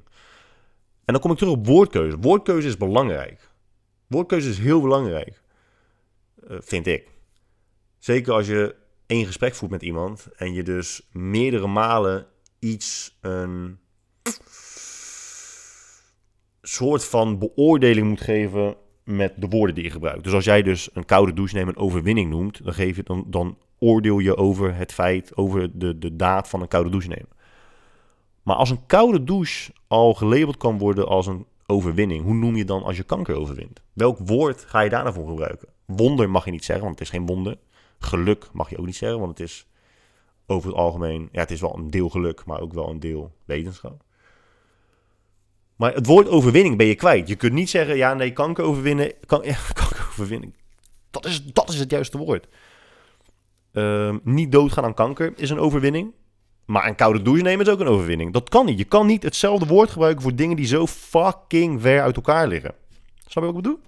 [1.04, 2.18] En dan kom ik terug op woordkeuze.
[2.18, 3.50] Woordkeuze is belangrijk.
[4.06, 5.44] Woordkeuze is heel belangrijk.
[6.50, 7.10] Uh, vind ik.
[7.98, 8.74] Zeker als je
[9.06, 12.26] één gesprek voert met iemand en je dus meerdere malen
[12.58, 13.78] iets een
[16.62, 20.24] soort van beoordeling moet geven met de woorden die je gebruikt.
[20.24, 23.24] Dus als jij dus een koude douche nemen een overwinning noemt, dan, geef je, dan,
[23.26, 27.28] dan oordeel je over het feit, over de, de daad van een koude douche nemen.
[28.42, 32.64] Maar als een koude douche al gelabeld kan worden als een overwinning, hoe noem je
[32.64, 33.82] dan als je kanker overwint?
[33.92, 35.68] Welk woord ga je daarna voor gebruiken?
[35.86, 37.58] Wonder mag je niet zeggen, want het is geen wonder.
[37.98, 39.66] Geluk mag je ook niet zeggen, want het is
[40.46, 43.32] over het algemeen, ja, het is wel een deel geluk, maar ook wel een deel
[43.44, 44.04] wetenschap.
[45.76, 47.28] Maar het woord overwinning ben je kwijt.
[47.28, 49.12] Je kunt niet zeggen, ja, nee, kanker overwinnen.
[49.26, 49.40] Kan,
[49.72, 50.54] kanker overwinnen.
[51.10, 52.48] Dat is, dat is het juiste woord.
[53.72, 56.12] Uh, niet doodgaan aan kanker is een overwinning.
[56.64, 58.32] Maar een koude douche nemen is ook een overwinning.
[58.32, 58.78] Dat kan niet.
[58.78, 62.74] Je kan niet hetzelfde woord gebruiken voor dingen die zo fucking ver uit elkaar liggen.
[63.26, 63.78] Snap je wat ik bedoel?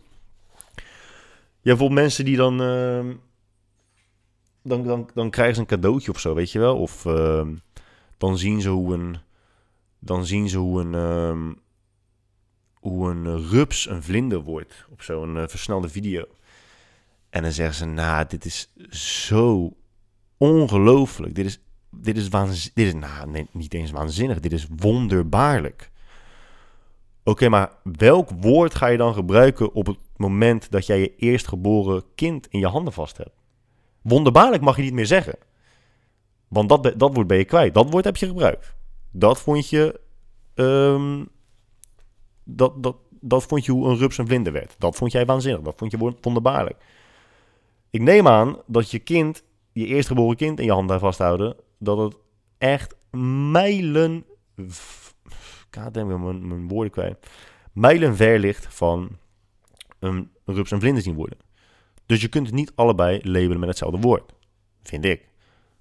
[1.62, 3.14] Bijvoorbeeld mensen die dan, uh,
[4.62, 5.10] dan, dan...
[5.14, 6.78] Dan krijgen ze een cadeautje of zo, weet je wel?
[6.78, 7.46] Of uh,
[8.18, 9.16] dan zien ze hoe een...
[9.98, 10.94] Dan zien ze hoe een...
[10.94, 11.52] Ehm,
[12.80, 16.24] hoe een rups een vlinder wordt op zo'n uh, versnelde video.
[17.30, 18.72] En dan zeggen ze, nou, dit is
[19.30, 19.72] zo
[20.36, 21.34] ongelooflijk.
[21.34, 22.74] Dit is, dit is waanzinnig.
[22.74, 24.40] Dit is, nou, niet eens waanzinnig.
[24.40, 25.90] Dit is wonderbaarlijk.
[27.24, 32.02] Oké, maar welk woord ga je dan gebruiken op het moment dat jij je eerstgeboren
[32.14, 33.36] kind in je handen vast hebt?
[34.02, 35.38] Wonderbaarlijk mag je niet meer zeggen.
[36.48, 37.74] Want dat, dat woord ben je kwijt.
[37.74, 38.74] Dat woord heb je gebruikt.
[39.10, 40.00] Dat vond je
[40.54, 41.28] um,
[42.44, 44.74] dat, dat, dat vond je hoe een rups een vlinder werd.
[44.78, 45.62] Dat vond jij waanzinnig.
[45.62, 46.76] Dat vond je wonderbaarlijk.
[47.90, 52.16] Ik neem aan dat je kind, je eerstgeboren kind in je handen vasthouden, dat het
[52.58, 52.96] echt
[53.50, 54.24] mijlen.
[55.70, 57.26] Ik denk mijn, mijn woorden kwijt.
[57.72, 59.18] Mijlen ver ligt van
[59.98, 61.38] een rups en vlinder zien worden.
[62.06, 64.32] Dus je kunt het niet allebei labelen met hetzelfde woord.
[64.82, 65.28] Vind ik.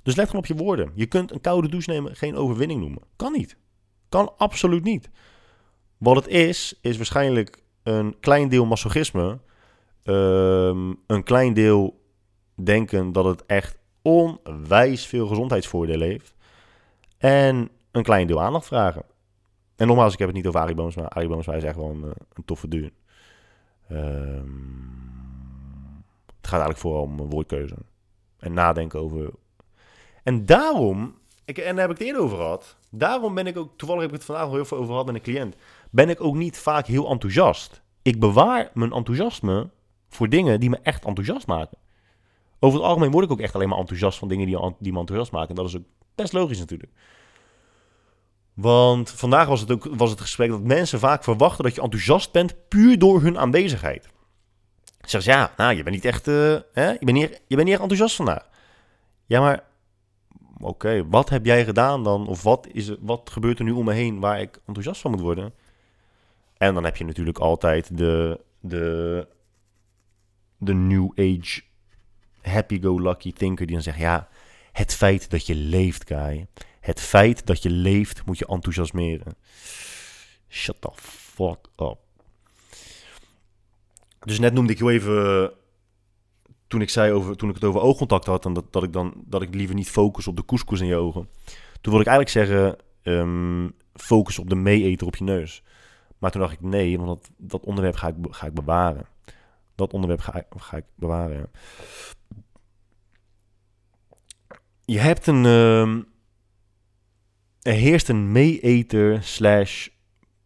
[0.03, 0.91] Dus let gewoon op je woorden.
[0.95, 3.01] Je kunt een koude douche nemen geen overwinning noemen.
[3.15, 3.57] Kan niet.
[4.09, 5.09] Kan absoluut niet.
[5.97, 9.39] Wat het is, is waarschijnlijk een klein deel masochisme.
[10.03, 12.01] Um, een klein deel
[12.55, 16.33] denken dat het echt onwijs veel gezondheidsvoordelen heeft.
[17.17, 19.03] En een klein deel aandacht vragen.
[19.75, 21.03] En nogmaals, ik heb het niet over Arie Boomsma.
[21.03, 22.03] Arie Boomsma is echt wel een,
[22.33, 22.91] een toffe duur.
[23.91, 24.85] Um,
[26.37, 27.75] het gaat eigenlijk vooral om woordkeuze.
[28.39, 29.31] En nadenken over...
[30.23, 32.77] En daarom, ik, en daar heb ik het eerder over gehad.
[32.91, 35.15] Daarom ben ik ook, toevallig heb ik het vandaag al heel veel over gehad met
[35.15, 35.55] een cliënt
[35.89, 37.81] ben ik ook niet vaak heel enthousiast.
[38.01, 39.69] Ik bewaar mijn enthousiasme
[40.09, 41.77] voor dingen die me echt enthousiast maken.
[42.59, 44.99] Over het algemeen word ik ook echt alleen maar enthousiast van dingen die, die me
[44.99, 45.49] enthousiast maken.
[45.49, 46.91] En dat is ook best logisch natuurlijk.
[48.57, 52.31] Want vandaag was het ook was het gesprek dat mensen vaak verwachten dat je enthousiast
[52.31, 54.09] bent puur door hun aanwezigheid.
[55.01, 56.89] Zeg ja, nou, je bent niet echt, uh, hè?
[56.89, 58.49] Je, bent niet, je bent niet echt enthousiast vandaag.
[59.25, 59.63] Ja, maar
[60.59, 62.27] oké, wat heb jij gedaan dan?
[62.27, 65.19] Of wat, is wat gebeurt er nu om me heen waar ik enthousiast van moet
[65.19, 65.53] worden?
[66.57, 69.27] En dan heb je natuurlijk altijd de, de,
[70.57, 71.61] de New Age
[72.41, 73.97] happy-go-lucky thinker die dan zegt...
[73.97, 74.27] ja,
[74.71, 76.47] het feit dat je leeft, Kai.
[76.87, 79.35] Het feit dat je leeft moet je enthousiasmeren.
[80.49, 81.97] Shut the fuck up.
[84.19, 85.51] Dus net noemde ik jou even...
[86.67, 88.45] Toen ik, zei over, toen ik het over oogcontact had...
[88.45, 91.29] En dat, ik dan, dat ik liever niet focus op de couscous in je ogen.
[91.81, 92.77] Toen wilde ik eigenlijk zeggen...
[93.03, 95.63] Um, focus op de mee-eter op je neus.
[96.17, 99.05] Maar toen dacht ik nee, want dat, dat onderwerp ga ik, ga ik bewaren.
[99.75, 101.51] Dat onderwerp ga ik, ga ik bewaren.
[104.85, 105.43] Je hebt een.
[105.43, 106.03] Uh,
[107.67, 109.87] er heerst een meeeter slash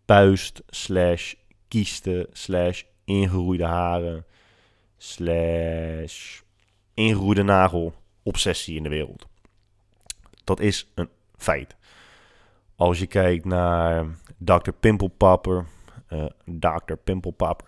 [0.06, 1.34] puist slash
[1.68, 4.26] kieste slash ingeroeide haren
[4.98, 6.42] slash
[6.94, 7.94] ingeroeide nagel
[8.24, 9.28] obsessie in de wereld.
[10.44, 11.76] Dat is een feit.
[12.76, 14.06] Als je kijkt naar
[14.38, 14.72] Dr.
[14.80, 15.66] Pimple Popper,
[16.10, 16.96] uh, Dr.
[17.04, 17.68] Pimple Popper,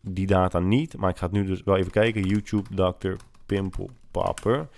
[0.00, 0.96] die data niet.
[0.96, 2.22] Maar ik ga het nu dus wel even kijken.
[2.22, 3.12] YouTube Dr.
[3.46, 4.68] Pimple Popper.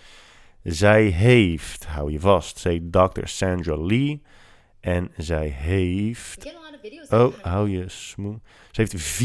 [0.63, 3.25] Zij heeft, hou je vast, zij Dr.
[3.25, 4.23] Sandra Lee.
[4.81, 6.59] En zij heeft
[7.09, 8.41] Oh, hou je smoe.
[8.71, 9.23] Ze heeft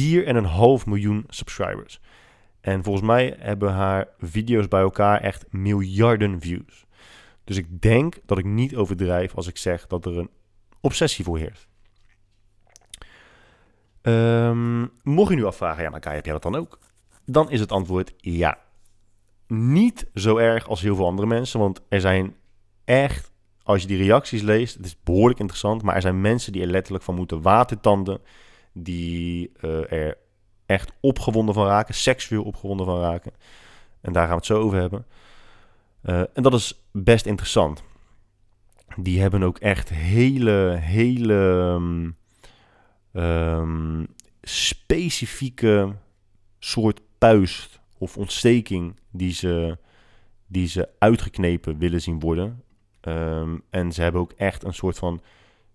[0.82, 2.00] 4,5 miljoen subscribers.
[2.62, 6.86] En volgens mij hebben haar video's bij elkaar echt miljarden views.
[7.44, 10.30] Dus ik denk dat ik niet overdrijf als ik zeg dat er een
[10.82, 11.68] obsessie voor heerst.
[14.02, 16.80] Ehm, mocht je nu afvragen, ja, maar Kai, heb jij dat dan ook?
[17.26, 18.58] Dan is het antwoord ja.
[19.48, 22.36] Niet zo erg als heel veel andere mensen, want er zijn
[22.84, 23.32] echt
[23.66, 26.68] als je die reacties leest, het is behoorlijk interessant, maar er zijn mensen die er
[26.68, 28.20] letterlijk van moeten watertanden,
[28.74, 30.18] die eh, er
[30.66, 33.32] echt opgewonden van raken, seksueel opgewonden van raken.
[34.02, 35.06] En daar gaan we het zo over hebben.
[36.02, 37.84] Eh, en dat is best interessant.
[38.96, 42.12] Die hebben ook echt hele, hele ehm,
[43.12, 44.06] ehm,
[44.42, 45.96] specifieke
[46.60, 49.78] soort puist of ontsteking die ze,
[50.48, 52.64] die ze uitgeknepen willen zien worden.
[53.06, 55.22] Ehm, en ze hebben ook echt een soort van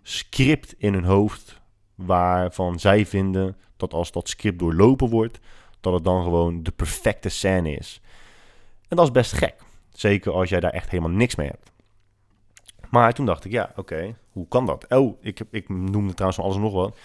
[0.03, 1.61] script in hun hoofd.
[1.95, 5.39] Waarvan zij vinden dat als dat script doorlopen wordt,
[5.81, 8.01] dat het dan gewoon de perfecte scène is.
[8.89, 9.55] En dat is best gek.
[9.93, 11.71] Zeker als jij daar echt helemaal niks mee hebt.
[12.91, 14.87] Maar toen dacht ik, ja, oké, hoe kan dat?
[14.89, 16.97] Oh, ik, ik noemde trouwens van alles nog wat.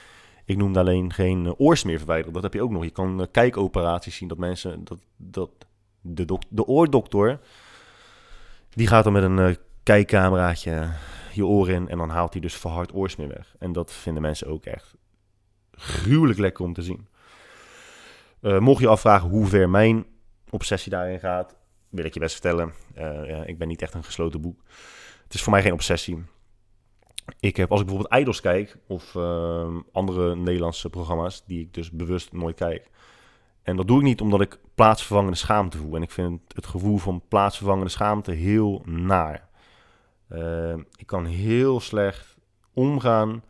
[0.45, 2.34] Ik noemde alleen geen uh, oorsmeer verwijderen.
[2.34, 2.84] Dat heb je ook nog.
[2.84, 5.49] Je kan uh, kijkoperaties zien dat mensen, dat, dat
[6.01, 7.39] de, de oordokter,
[8.69, 9.55] die gaat dan met een uh,
[9.86, 10.89] kijkcameraatje
[11.31, 13.55] je oor in en dan haalt hij dus verhard oorsmeer weg.
[13.59, 14.95] En dat vinden mensen ook echt
[15.71, 17.07] gruwelijk lekker om te zien.
[18.41, 20.05] Uh, mocht je afvragen hoe ver mijn
[20.49, 21.55] obsessie daarin gaat,
[21.89, 22.73] wil ik je best vertellen.
[22.97, 24.61] Uh, ja, ik ben niet echt een gesloten boek.
[25.23, 26.23] Het is voor mij geen obsessie.
[27.39, 31.91] Ik heb, als ik bijvoorbeeld Idols kijk, of uh, andere Nederlandse programma's, die ik dus
[31.91, 32.89] bewust nooit kijk.
[33.63, 35.95] En dat doe ik niet omdat ik plaatsvervangende schaamte voel.
[35.95, 39.47] En ik vind het gevoel van plaatsvervangende schaamte heel naar.
[40.30, 42.38] Uh, ik kan heel slecht
[42.73, 43.43] omgaan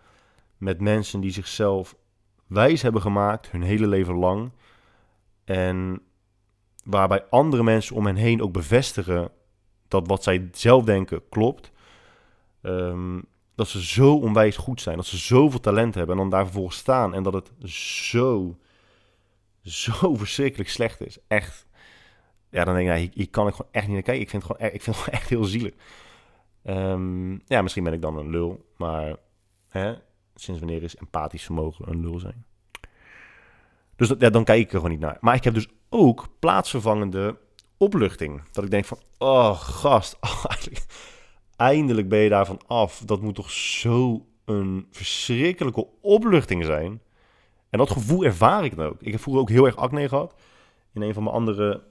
[0.58, 1.96] met mensen die zichzelf
[2.48, 4.52] wijs hebben gemaakt hun hele leven lang.
[5.44, 6.02] En
[6.84, 9.32] waarbij andere mensen om hen heen ook bevestigen
[9.88, 11.72] dat wat zij zelf denken klopt.
[12.62, 16.44] Um, dat ze zo onwijs goed zijn, dat ze zoveel talent hebben en dan daar
[16.44, 18.58] vervolgens staan en dat het zo,
[19.62, 21.18] zo verschrikkelijk slecht is.
[21.28, 21.66] Echt.
[22.50, 24.24] Ja, dan denk ik, ja, hier kan ik gewoon echt niet naar kijken.
[24.24, 25.74] Ik vind gewoon, ik vind het gewoon echt heel zielig.
[26.68, 29.16] Um, ja, misschien ben ik dan een lul, maar
[29.68, 29.94] hè,
[30.36, 32.46] sinds wanneer is empathisch vermogen een lul zijn?
[33.96, 35.18] Dus dat, ja, dan kijk ik er gewoon niet naar.
[35.20, 37.38] Maar ik heb dus ook plaatsvervangende
[37.78, 38.42] opluchting.
[38.52, 40.20] Dat ik denk van, oh gast,
[41.56, 43.02] eindelijk ben je daarvan af.
[43.06, 47.02] Dat moet toch zo een verschrikkelijke opluchting zijn.
[47.70, 49.02] En dat gevoel ervaar ik dan ook.
[49.02, 50.36] Ik heb vroeger ook heel erg acne gehad.
[50.94, 51.84] In een van mijn andere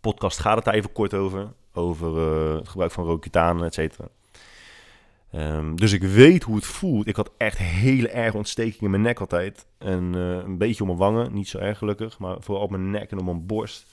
[0.00, 1.52] podcasts gaat het daar even kort over.
[1.78, 4.08] Over uh, het gebruik van Roaccutane, et cetera.
[5.34, 7.06] Um, dus ik weet hoe het voelt.
[7.06, 9.66] Ik had echt hele erge ontstekingen in mijn nek altijd.
[9.78, 11.34] En uh, een beetje om mijn wangen.
[11.34, 12.18] Niet zo erg gelukkig.
[12.18, 13.86] Maar vooral op mijn nek en op mijn borst.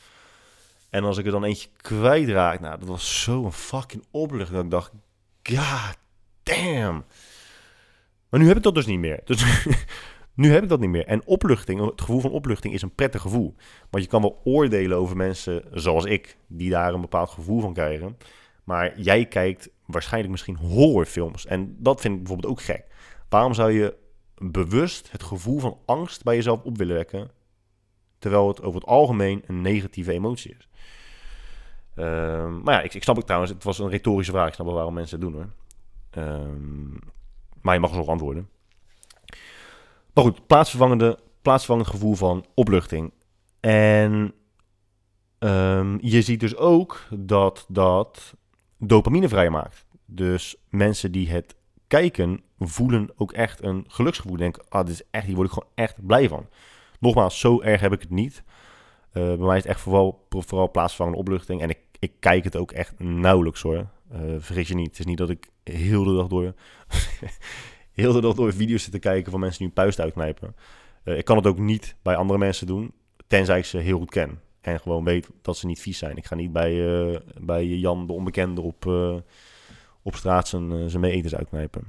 [0.89, 2.59] En als ik er dan eentje kwijtraak.
[2.59, 4.55] Nou, dat was zo'n fucking opluchting.
[4.55, 4.91] Dat ik dacht,
[5.43, 5.97] god
[6.43, 7.03] damn.
[8.29, 9.19] Maar nu heb ik dat dus niet meer.
[9.25, 9.65] Dus
[10.35, 11.05] nu heb ik dat niet meer.
[11.05, 13.55] En opluchting, het gevoel van opluchting is een prettig gevoel.
[13.89, 16.37] Want je kan wel oordelen over mensen zoals ik.
[16.47, 18.17] Die daar een bepaald gevoel van krijgen.
[18.63, 21.45] Maar jij kijkt waarschijnlijk misschien horrorfilms.
[21.45, 22.85] En dat vind ik bijvoorbeeld ook gek.
[23.29, 23.95] Waarom zou je
[24.37, 27.31] bewust het gevoel van angst bij jezelf op willen wekken,
[28.19, 30.67] terwijl het over het algemeen een negatieve emotie is?
[31.95, 33.51] Um, maar ja, ik, ik snap het trouwens.
[33.53, 34.47] Het was een retorische vraag.
[34.47, 35.49] Ik snap wel waarom mensen het doen hoor.
[36.23, 36.99] Um,
[37.61, 38.49] maar je mag nog antwoorden.
[40.15, 43.13] Maar goed, plaatsvervangende, plaatsvervangend gevoel van opluchting.
[43.59, 44.33] En
[45.39, 48.33] um, je ziet dus ook dat dat
[48.77, 49.85] dopamine vrijmaakt.
[50.05, 51.55] Dus mensen die het
[51.87, 54.37] kijken, voelen ook echt een geluksgevoel.
[54.37, 56.47] Denken, ah, dit is echt, hier word ik gewoon echt blij van.
[56.99, 58.43] Nogmaals, zo erg heb ik het niet.
[59.13, 61.61] Uh, bij mij is het echt vooral, vooral plaatsvervangende opluchting.
[61.61, 63.87] En ik, ik kijk het ook echt nauwelijks hoor.
[64.13, 64.87] Uh, vergeet je niet.
[64.87, 66.53] Het is niet dat ik heel de dag door,
[67.95, 70.55] heel de door video's zit te kijken van mensen die hun puist uitknijpen.
[71.03, 72.93] Uh, ik kan het ook niet bij andere mensen doen,
[73.27, 74.39] tenzij ik ze heel goed ken.
[74.61, 76.17] En gewoon weet dat ze niet vies zijn.
[76.17, 78.85] Ik ga niet bij, bij Jan de Onbekende op,
[80.01, 81.83] op straat zijn, zijn meeeters uitknijpen.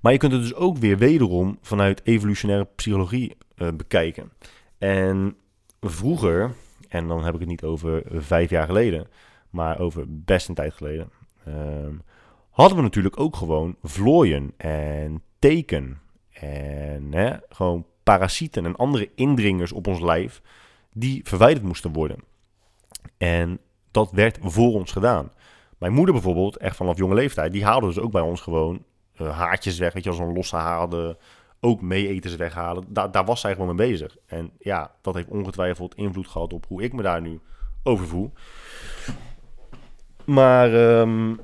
[0.00, 3.36] Maar je kunt het dus ook weer wederom vanuit evolutionaire psychologie
[3.74, 4.32] bekijken.
[4.78, 5.36] En
[5.80, 6.54] vroeger,
[6.88, 9.06] en dan heb ik het niet over vijf jaar geleden,
[9.50, 11.10] maar over best een tijd geleden,
[11.44, 11.94] ehm,
[12.60, 16.00] hadden we natuurlijk ook gewoon vlooien en teken
[16.30, 20.42] en hè, gewoon parasieten en andere indringers op ons lijf
[20.92, 22.18] die verwijderd moesten worden.
[23.16, 23.58] En
[23.90, 25.32] dat werd voor ons gedaan.
[25.78, 28.84] Mijn moeder bijvoorbeeld, echt vanaf jonge leeftijd, die haalde dus ook bij ons gewoon
[29.20, 29.92] uh, haartjes weg.
[29.92, 31.18] Weet je, als een losse haalde
[31.60, 32.84] ook meeeters weghalen.
[32.88, 34.16] Daar, daar was zij gewoon mee bezig.
[34.26, 37.40] En ja, dat heeft ongetwijfeld invloed gehad op hoe ik me daar nu
[37.82, 38.32] over voel.
[40.24, 41.40] Maar um,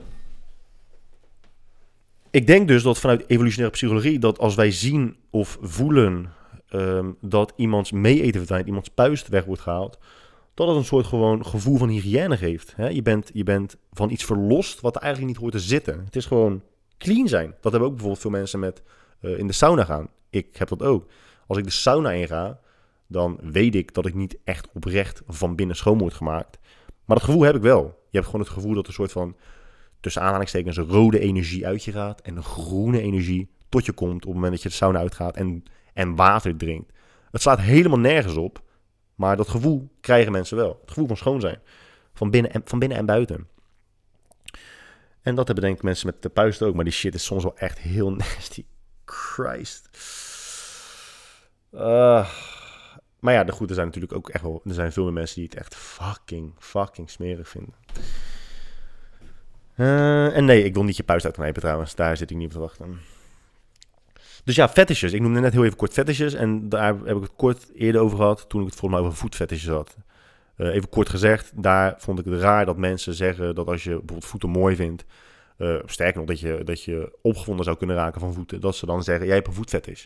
[2.35, 6.33] ik denk dus dat vanuit evolutionaire psychologie, dat als wij zien of voelen
[6.71, 9.99] um, dat iemands meeeten verdwijnt, iemands puist weg wordt gehaald,
[10.55, 12.73] dat het een soort gewoon gevoel van hygiëne geeft.
[12.77, 12.89] Hè?
[12.89, 16.05] Je, bent, je bent van iets verlost wat eigenlijk niet hoort te zitten.
[16.05, 16.63] Het is gewoon
[16.99, 17.55] clean zijn.
[17.61, 18.83] Dat hebben ook bijvoorbeeld veel mensen met
[19.21, 20.09] uh, in de sauna gaan.
[20.31, 21.07] Ik heb dat ook.
[21.47, 22.61] Als ik de sauna inga,
[23.07, 26.59] dan weet ik dat ik niet echt oprecht van binnen schoon word gemaakt.
[27.05, 27.83] Maar dat gevoel heb ik wel.
[27.83, 29.37] Je hebt gewoon het gevoel dat er een soort van,
[30.05, 32.21] tussen aanhalingstekens, rode energie uit je gaat.
[32.21, 35.65] En groene energie tot je komt op het moment dat je de sauna uitgaat en,
[35.93, 36.93] en water drinkt.
[37.31, 38.63] Het slaat helemaal nergens op.
[39.15, 40.79] Maar dat gevoel krijgen mensen wel.
[40.81, 41.59] Het gevoel van schoon zijn.
[42.15, 43.49] Van binnen en, van binnen en buiten.
[45.23, 46.75] En dat hebben denk ik mensen met de puist ook.
[46.75, 48.65] Maar die shit is soms wel echt heel nasty.
[49.05, 49.89] Christ.
[51.73, 52.31] Uh,
[53.21, 54.61] maar ja, de goede zijn natuurlijk ook echt wel...
[54.65, 57.75] Er zijn veel meer mensen die het echt fucking, fucking smerig vinden.
[59.77, 61.95] Uh, en nee, ik wil niet je puist uitknijpen trouwens.
[61.95, 62.99] Daar zit ik niet op te wachten.
[64.45, 65.13] Dus ja, fetishes.
[65.13, 66.35] Ik noemde net heel even kort fetishes.
[66.35, 68.49] En daar heb ik het kort eerder over gehad.
[68.49, 69.97] Toen ik het volgens mij over voetfetishes had.
[70.57, 73.91] Uh, even kort gezegd, daar vond ik het raar dat mensen zeggen dat als je
[73.91, 75.05] bijvoorbeeld voeten mooi vindt,
[75.59, 78.61] uh, sterker nog, dat je, dat je opgewonden zou kunnen raken van voeten.
[78.61, 80.05] Dat ze dan zeggen, jij hebt een voetfetish.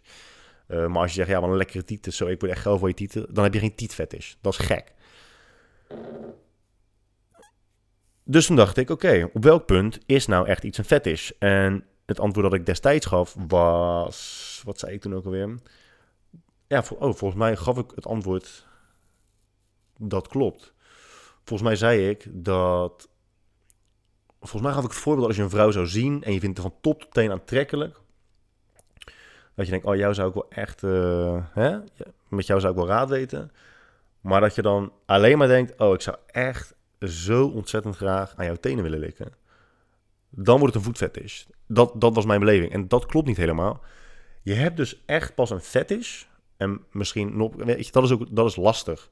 [0.69, 2.79] Uh, maar als je zegt, ja, wat een lekkere tieten, zo, ik word echt geil
[2.79, 4.35] voor je tieten, dan heb je geen tietfetish.
[4.41, 4.93] Dat is gek.
[8.31, 11.31] Dus toen dacht ik, oké, op welk punt is nou echt iets een fetish?
[11.39, 15.55] En het antwoord dat ik destijds gaf was, wat zei ik toen ook alweer?
[16.67, 18.67] Ja, oh, volgens mij gaf ik het antwoord
[19.99, 20.73] dat klopt.
[21.45, 23.09] Volgens mij zei ik dat
[24.41, 26.59] volgens mij gaf ik het voorbeeld als je een vrouw zou zien en je vindt
[26.59, 28.01] haar van top tot teen aantrekkelijk.
[29.55, 31.79] Dat je denkt, oh, jou zou ik wel echt, uh, hè?
[32.29, 33.53] met jou zou ik wel raad weten.
[34.21, 38.45] Maar dat je dan alleen maar denkt, oh, ik zou echt zo ontzettend graag aan
[38.45, 39.33] jouw tenen willen likken.
[40.31, 41.45] Dan wordt het een voetfetish.
[41.67, 42.73] Dat, dat was mijn beleving.
[42.73, 43.83] En dat klopt niet helemaal.
[44.43, 46.25] Je hebt dus echt pas een fetish.
[46.57, 49.11] En misschien nog, weet je, dat is ook dat is lastig.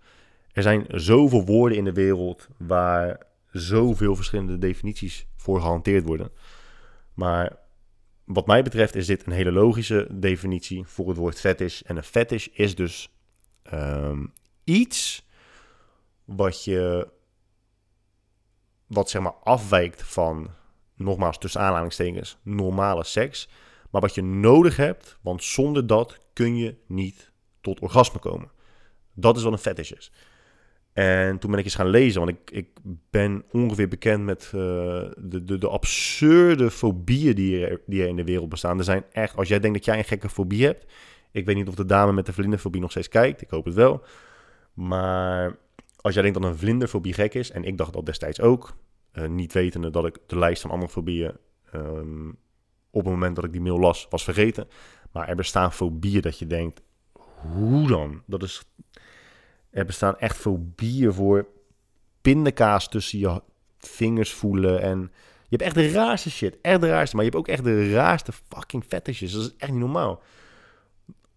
[0.53, 6.31] Er zijn zoveel woorden in de wereld waar zoveel verschillende definities voor gehanteerd worden.
[7.15, 7.59] Maar
[8.25, 11.81] wat mij betreft is dit een hele logische definitie voor het woord fetish.
[11.81, 13.11] En een fetish is dus
[13.73, 14.33] um,
[14.65, 15.27] iets
[16.25, 17.09] wat je,
[18.87, 20.51] wat zeg maar afwijkt van,
[20.95, 23.49] nogmaals tussen aanhalingstekens, normale seks.
[23.91, 27.31] Maar wat je nodig hebt, want zonder dat kun je niet
[27.61, 28.51] tot orgasme komen.
[29.15, 30.13] Dat is wat een fetish is.
[30.93, 32.69] En toen ben ik eens gaan lezen, want ik, ik
[33.11, 34.53] ben ongeveer bekend met uh,
[35.17, 38.79] de, de, de absurde fobieën die er, die er in de wereld bestaan.
[38.79, 40.93] Er zijn echt, als jij denkt dat jij een gekke fobie hebt,
[41.31, 43.75] ik weet niet of de dame met de vlinderfobie nog steeds kijkt, ik hoop het
[43.75, 44.05] wel.
[44.75, 45.57] Maar
[46.07, 48.77] als jij denkt dat een vlinderfobie gek is, en ik dacht dat destijds ook,
[49.13, 51.33] uh, niet wetende dat ik de lijst van andere fobieën
[51.75, 52.39] um,
[52.91, 54.69] op het moment dat ik die mail las, was vergeten.
[55.13, 56.83] Maar er bestaan fobieën dat je denkt,
[57.39, 58.23] hoe dan?
[58.27, 58.65] Dat is
[59.71, 61.49] er bestaan echt fobieën voor
[62.21, 63.43] pindakaas tussen je
[63.79, 64.81] vingers voelen.
[64.81, 64.99] En
[65.43, 66.59] je hebt echt de raarste shit.
[66.61, 67.17] Echt de raarste.
[67.17, 69.33] Maar je hebt ook echt de raarste fucking fetishes.
[69.33, 70.23] Dat is echt niet normaal.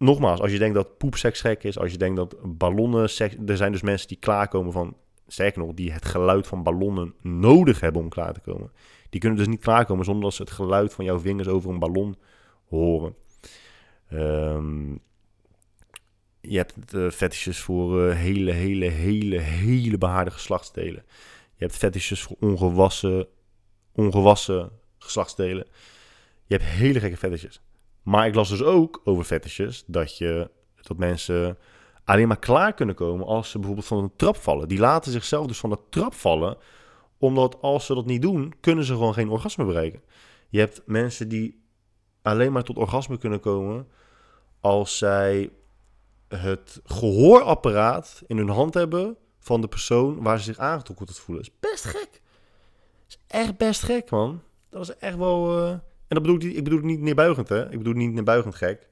[0.00, 1.78] Nogmaals, als je denkt dat poepseks gek is.
[1.78, 3.02] Als je denkt dat ballonnen.
[3.46, 4.96] Er zijn dus mensen die klaarkomen van...
[5.26, 8.72] Sterker nog, die het geluid van ballonnen nodig hebben om klaar te komen.
[9.10, 11.78] Die kunnen dus niet klaarkomen zonder dat ze het geluid van jouw vingers over een
[11.78, 12.16] ballon
[12.68, 13.14] horen.
[14.12, 15.00] Um,
[16.40, 21.04] je hebt uh, voor uh, hele, hele, hele, hele behaarde geslachtsdelen.
[21.54, 23.26] Je hebt fetishes voor ongewassen,
[23.92, 25.66] ongewassen geslachtsdelen.
[26.46, 27.62] Je hebt hele gekke fetishes.
[28.02, 30.50] Maar ik las dus ook over fetishes dat je
[30.82, 31.58] Dat mensen
[32.04, 34.68] alleen maar klaar kunnen komen als ze bijvoorbeeld van een trap vallen.
[34.68, 36.56] Die laten zichzelf dus van de trap vallen,
[37.18, 40.02] omdat als ze dat niet doen, kunnen ze gewoon geen orgasme bereiken.
[40.48, 41.62] Je hebt mensen die
[42.22, 43.88] alleen maar tot orgasme kunnen komen
[44.60, 45.50] als zij
[46.28, 51.44] het gehoorapparaat in hun hand hebben van de persoon waar ze zich aangetrokken tot voelen.
[51.44, 52.10] Dat is best gek.
[52.10, 54.42] Dat is echt best gek, man.
[54.68, 55.66] Dat is echt wel...
[55.66, 55.74] Uh...
[56.10, 57.70] En dat bedoel ik, ik bedoel niet neerbuigend, hè.
[57.70, 58.88] Ik bedoel niet neerbuigend gek.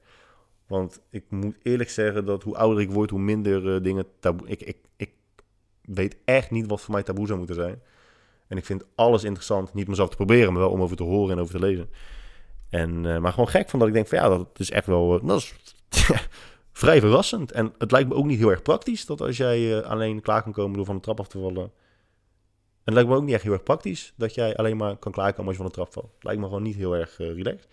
[0.67, 4.47] Want ik moet eerlijk zeggen dat hoe ouder ik word, hoe minder uh, dingen taboe...
[4.47, 5.11] Ik, ik, ik
[5.81, 7.81] weet echt niet wat voor mij taboe zou moeten zijn.
[8.47, 9.73] En ik vind alles interessant.
[9.73, 11.89] Niet mezelf te proberen, maar wel om over te horen en over te lezen.
[12.69, 15.25] En, uh, maar gewoon gek van dat ik denk van ja, dat is echt wel...
[15.25, 15.55] dat is
[16.71, 17.51] vrij verrassend.
[17.51, 20.51] En het lijkt me ook niet heel erg praktisch dat als jij alleen klaar kan
[20.51, 21.71] komen door van de trap af te vallen.
[22.89, 25.47] En lijkt me ook niet echt heel erg praktisch dat jij alleen maar kan klaarkomen
[25.47, 26.11] als je van de trap valt.
[26.19, 27.67] Lijkt me gewoon niet heel erg uh, relaxed.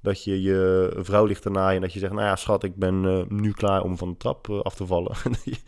[0.00, 3.04] Dat je je vrouw ligt ernaar en dat je zegt, nou ja schat, ik ben
[3.04, 5.16] uh, nu klaar om van de trap af te vallen.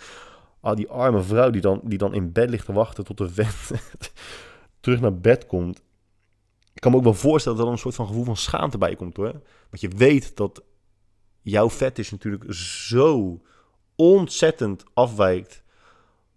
[0.60, 3.28] Al die arme vrouw die dan, die dan in bed ligt te wachten tot de
[3.28, 3.70] vent
[4.80, 5.82] terug naar bed komt.
[6.72, 8.96] Ik kan me ook wel voorstellen dat er een soort van gevoel van schaamte bij
[8.96, 9.32] komt hoor.
[9.70, 10.62] Want je weet dat
[11.40, 13.40] jouw vet is natuurlijk zo
[13.96, 15.62] ontzettend afwijkt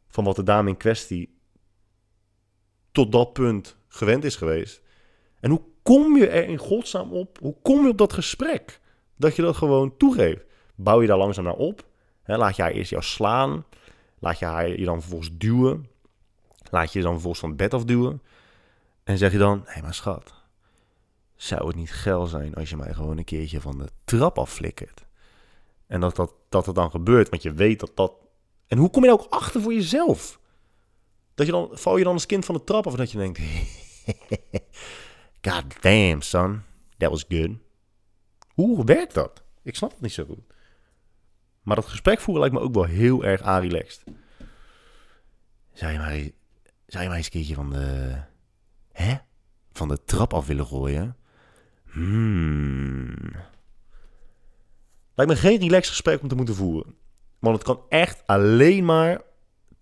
[0.08, 1.36] van wat de dame in kwestie
[2.98, 4.82] tot dat punt gewend is geweest.
[5.40, 7.38] En hoe kom je er in godsnaam op?
[7.40, 8.80] Hoe kom je op dat gesprek?
[9.16, 10.46] Dat je dat gewoon toegeeft.
[10.76, 11.86] Bouw je daar langzaam naar op?
[12.26, 13.66] laat je haar eerst jou slaan?
[14.20, 15.88] Laat je haar je dan vervolgens duwen?
[16.70, 18.22] Laat je je dan vervolgens van het bed afduwen?
[19.04, 20.34] En zeg je dan, hé hey, maar schat,
[21.36, 25.06] zou het niet geil zijn als je mij gewoon een keertje van de trap afflikkert?
[25.88, 28.14] En dat dat, dat het dan gebeurt, want je weet dat dat...
[28.68, 30.40] En hoe kom je daar ook achter voor jezelf?
[31.38, 33.40] Dat je dan, val je dan als kind van de trap en dat je denkt...
[35.48, 36.62] God damn, son.
[36.98, 37.52] That was good.
[38.54, 39.44] Hoe werkt dat?
[39.64, 40.54] Ik snap het niet zo goed.
[41.62, 44.04] Maar dat gesprek voeren lijkt me ook wel heel erg aanrelaxed.
[45.74, 46.30] Zou je maar,
[46.86, 48.16] zou je maar eens een keertje van de...
[48.92, 49.16] Hè?
[49.72, 51.16] Van de trap af willen gooien?
[51.84, 53.16] Hmm.
[55.16, 56.96] Lijkt me geen relaxed gesprek om te moeten voeren.
[57.40, 59.22] Want het kan echt alleen maar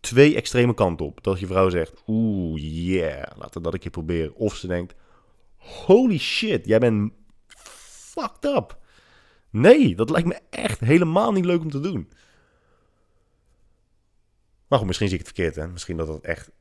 [0.06, 1.24] twee extreme kanten op.
[1.24, 4.36] Dat je vrouw zegt, oeh, yeah, laten dat een keer proberen.
[4.36, 4.96] Of ze denkt,
[5.58, 7.12] holy shit, jij bent
[7.48, 8.78] fucked up.
[9.50, 12.10] Nee, dat lijkt me echt helemaal niet leuk om te doen.
[14.68, 15.68] Maar goed, misschien zie ik het verkeerd, hè.
[15.68, 16.52] Misschien dat het echt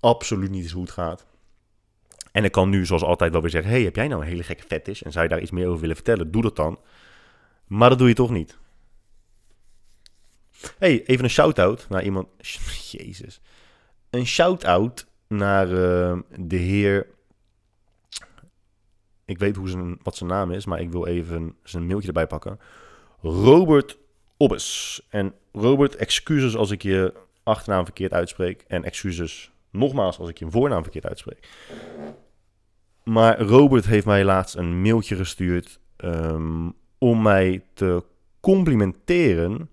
[0.00, 1.26] absoluut niet is hoe het gaat.
[2.32, 3.70] En ik kan nu, zoals altijd, wel weer zeggen...
[3.70, 5.02] hey, heb jij nou een hele gekke fetish?
[5.02, 6.30] En zou je daar iets meer over willen vertellen?
[6.30, 6.78] Doe dat dan.
[7.66, 8.58] Maar dat doe je toch niet.
[10.78, 12.28] Hey, even een shout-out naar iemand...
[12.90, 13.40] Jezus.
[14.10, 17.06] Een shout-out naar uh, de heer...
[19.24, 22.26] Ik weet hoe zijn, wat zijn naam is, maar ik wil even zijn mailtje erbij
[22.26, 22.60] pakken.
[23.20, 23.98] Robert
[24.36, 25.02] Obbes.
[25.08, 28.64] En Robert, excuses als ik je achternaam verkeerd uitspreek.
[28.66, 31.48] En excuses nogmaals als ik je voornaam verkeerd uitspreek.
[33.04, 38.04] Maar Robert heeft mij laatst een mailtje gestuurd um, om mij te
[38.40, 39.70] complimenteren.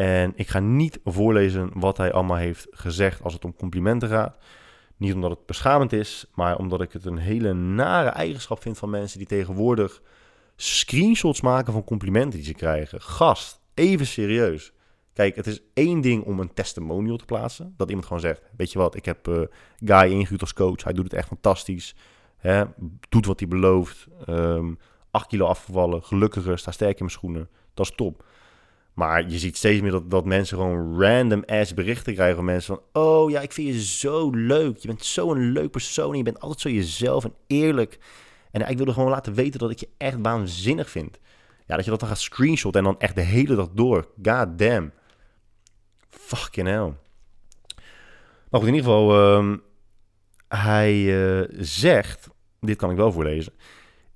[0.00, 4.36] En ik ga niet voorlezen wat hij allemaal heeft gezegd als het om complimenten gaat.
[4.96, 8.90] Niet omdat het beschamend is, maar omdat ik het een hele nare eigenschap vind van
[8.90, 10.02] mensen die tegenwoordig
[10.56, 13.00] screenshots maken van complimenten die ze krijgen.
[13.00, 14.72] Gast, even serieus.
[15.12, 17.74] Kijk, het is één ding om een testimonial te plaatsen.
[17.76, 19.40] Dat iemand gewoon zegt, weet je wat, ik heb uh,
[19.84, 20.84] Guy ingehuurd als coach.
[20.84, 21.94] Hij doet het echt fantastisch.
[22.36, 22.64] Hè,
[23.08, 24.06] doet wat hij belooft.
[24.28, 24.78] Um,
[25.10, 27.48] 8 kilo afgevallen, gelukkiger, sta sterk in mijn schoenen.
[27.74, 28.24] Dat is top.
[29.00, 32.74] Maar je ziet steeds meer dat, dat mensen gewoon random ass berichten krijgen van mensen
[32.74, 33.02] van...
[33.02, 34.76] Oh ja, ik vind je zo leuk.
[34.76, 37.98] Je bent zo'n leuk persoon je bent altijd zo jezelf en eerlijk.
[38.50, 41.18] En ik wilde gewoon laten weten dat ik je echt waanzinnig vind.
[41.66, 44.08] Ja, dat je dat dan gaat screenshot en dan echt de hele dag door.
[44.22, 44.92] God damn.
[46.08, 46.94] Fucking hell.
[48.50, 49.36] Maar goed, in ieder geval...
[49.36, 49.62] Um,
[50.48, 52.28] hij uh, zegt...
[52.60, 53.52] Dit kan ik wel voorlezen.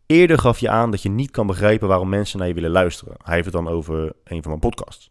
[0.06, 3.14] Eerder gaf je aan dat je niet kan begrijpen waarom mensen naar je willen luisteren.
[3.22, 5.10] Hij heeft het dan over een van mijn podcasts.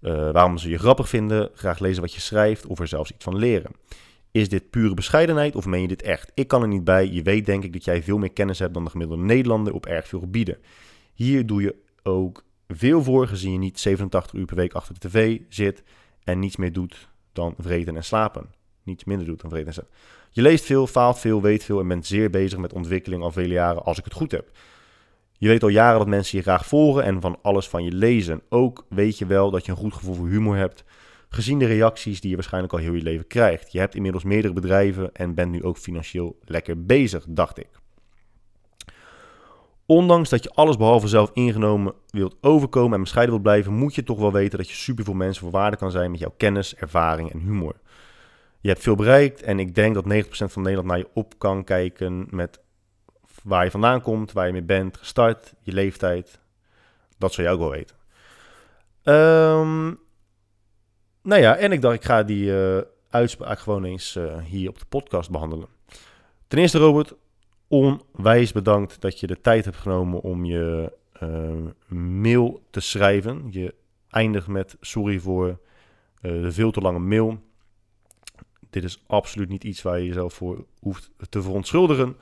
[0.00, 3.24] Uh, waarom ze je grappig vinden, graag lezen wat je schrijft of er zelfs iets
[3.24, 3.70] van leren.
[4.30, 6.32] Is dit pure bescheidenheid of meen je dit echt?
[6.34, 7.08] Ik kan er niet bij.
[7.08, 9.86] Je weet denk ik dat jij veel meer kennis hebt dan de gemiddelde Nederlander op
[9.86, 10.58] erg veel gebieden.
[11.14, 15.08] Hier doe je ook veel voor, gezien je niet 87 uur per week achter de
[15.08, 15.82] tv zit
[16.24, 18.50] en niets meer doet dan vreten en slapen.
[18.82, 19.92] Niets minder doet dan vreten en slapen.
[20.32, 23.54] Je leest veel, faalt veel, weet veel en bent zeer bezig met ontwikkeling al vele
[23.54, 24.50] jaren als ik het goed heb.
[25.32, 28.42] Je weet al jaren dat mensen je graag volgen en van alles van je lezen.
[28.48, 30.84] Ook weet je wel dat je een goed gevoel voor humor hebt,
[31.28, 33.72] gezien de reacties die je waarschijnlijk al heel je leven krijgt.
[33.72, 37.68] Je hebt inmiddels meerdere bedrijven en bent nu ook financieel lekker bezig, dacht ik.
[39.86, 44.02] Ondanks dat je alles behalve zelf ingenomen wilt overkomen en bescheiden wilt blijven, moet je
[44.02, 46.74] toch wel weten dat je super veel mensen voor waarde kan zijn met jouw kennis,
[46.74, 47.74] ervaring en humor.
[48.60, 51.64] Je hebt veel bereikt en ik denk dat 90% van Nederland naar je op kan
[51.64, 52.60] kijken met
[53.42, 56.40] waar je vandaan komt, waar je mee bent gestart, je leeftijd.
[57.18, 57.96] Dat zou je ook wel weten.
[59.04, 59.98] Um,
[61.22, 62.80] nou ja, en ik dacht, ik ga die uh,
[63.10, 65.68] uitspraak gewoon eens uh, hier op de podcast behandelen.
[66.48, 67.14] Ten eerste, Robert,
[67.68, 70.92] onwijs bedankt dat je de tijd hebt genomen om je
[71.22, 73.46] uh, mail te schrijven.
[73.50, 73.74] Je
[74.10, 75.58] eindigt met sorry voor
[76.20, 77.38] de veel te lange mail.
[78.70, 82.16] Dit is absoluut niet iets waar je jezelf voor hoeft te verontschuldigen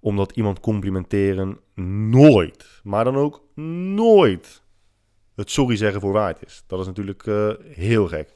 [0.00, 1.58] omdat iemand complimenteren
[2.10, 3.42] nooit, maar dan ook
[3.94, 4.62] nooit
[5.34, 6.64] het sorry zeggen voor waard is.
[6.66, 8.32] Dat is natuurlijk uh, heel gek.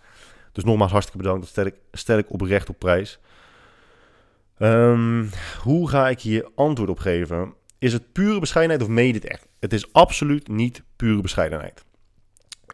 [0.52, 1.54] Dus nogmaals hartstikke bedankt.
[1.54, 3.18] Dat stel ik, oprecht op prijs.
[4.58, 5.30] Um,
[5.62, 7.54] hoe ga ik hier antwoord op geven?
[7.78, 9.48] Is het pure bescheidenheid of mede het echt?
[9.58, 11.84] Het is absoluut niet pure bescheidenheid.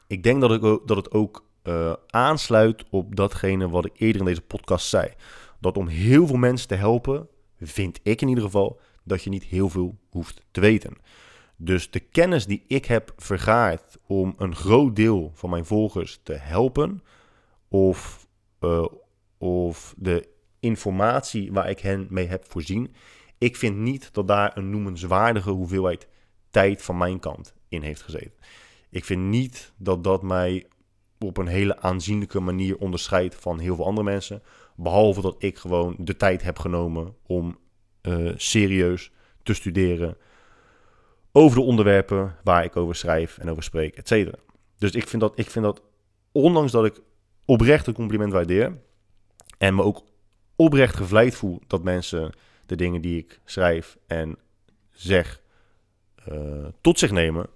[0.06, 4.26] Ik denk dat, ik, dat het ook uh, aansluit op datgene wat ik eerder in
[4.26, 5.12] deze podcast zei.
[5.60, 7.28] Dat om heel veel mensen te helpen,
[7.60, 10.96] vind ik in ieder geval, dat je niet heel veel hoeft te weten.
[11.56, 16.32] Dus de kennis die ik heb vergaard om een groot deel van mijn volgers te
[16.32, 17.02] helpen,
[17.68, 18.26] of,
[18.60, 18.86] uh,
[19.38, 20.28] of de
[20.60, 22.94] informatie waar ik hen mee heb voorzien,
[23.38, 26.08] ik vind niet dat daar een noemenswaardige hoeveelheid
[26.50, 28.32] tijd van mijn kant in heeft gezeten.
[28.90, 30.66] Ik vind niet dat dat mij
[31.24, 34.42] op een hele aanzienlijke manier onderscheidt van heel veel andere mensen.
[34.76, 37.58] Behalve dat ik gewoon de tijd heb genomen om
[38.02, 39.10] uh, serieus
[39.42, 40.16] te studeren
[41.32, 44.38] over de onderwerpen waar ik over schrijf en over spreek, et cetera.
[44.78, 45.82] Dus ik vind, dat, ik vind dat,
[46.32, 47.00] ondanks dat ik
[47.44, 48.78] oprecht een compliment waardeer
[49.58, 50.02] en me ook
[50.56, 52.32] oprecht gevleid voel dat mensen
[52.66, 54.36] de dingen die ik schrijf en
[54.90, 55.40] zeg
[56.32, 57.46] uh, tot zich nemen,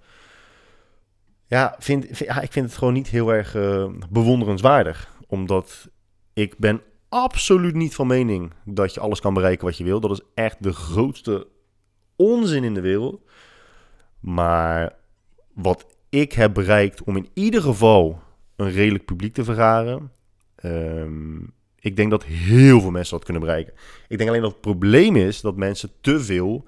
[1.55, 5.17] ja, vind, ja, ik vind het gewoon niet heel erg uh, bewonderenswaardig.
[5.27, 5.89] Omdat
[6.33, 9.99] ik ben absoluut niet van mening dat je alles kan bereiken wat je wil.
[9.99, 11.47] Dat is echt de grootste
[12.15, 13.21] onzin in de wereld.
[14.19, 14.95] Maar
[15.53, 18.19] wat ik heb bereikt om in ieder geval
[18.55, 20.11] een redelijk publiek te vergaren.
[20.63, 23.73] Um, ik denk dat heel veel mensen dat kunnen bereiken.
[24.07, 26.67] Ik denk alleen dat het probleem is dat mensen te veel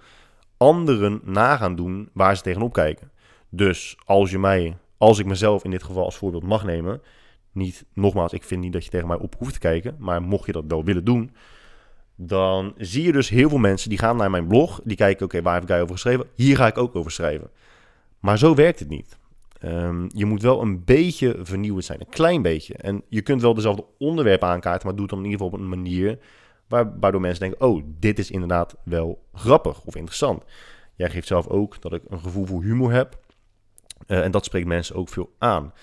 [0.58, 3.12] anderen na gaan doen waar ze tegenop kijken.
[3.58, 7.02] Dus als je mij, als ik mezelf in dit geval als voorbeeld mag nemen,
[7.52, 10.46] niet, nogmaals, ik vind niet dat je tegen mij op hoeft te kijken, maar mocht
[10.46, 11.32] je dat wel willen doen,
[12.16, 15.42] dan zie je dus heel veel mensen die gaan naar mijn blog, die kijken, oké,
[15.42, 16.26] waar heb ik over geschreven?
[16.36, 17.50] Hier ga ik ook over schrijven.
[18.20, 19.18] Maar zo werkt het niet.
[19.64, 22.74] Um, je moet wel een beetje vernieuwend zijn, een klein beetje.
[22.74, 25.66] En je kunt wel dezelfde onderwerpen aankaarten, maar doe het dan in ieder geval op
[25.66, 26.20] een manier
[27.00, 30.44] waardoor mensen denken, oh, dit is inderdaad wel grappig of interessant.
[30.96, 33.20] Jij geeft zelf ook dat ik een gevoel voor humor heb.
[34.08, 35.74] Uh, en dat spreekt mensen ook veel aan.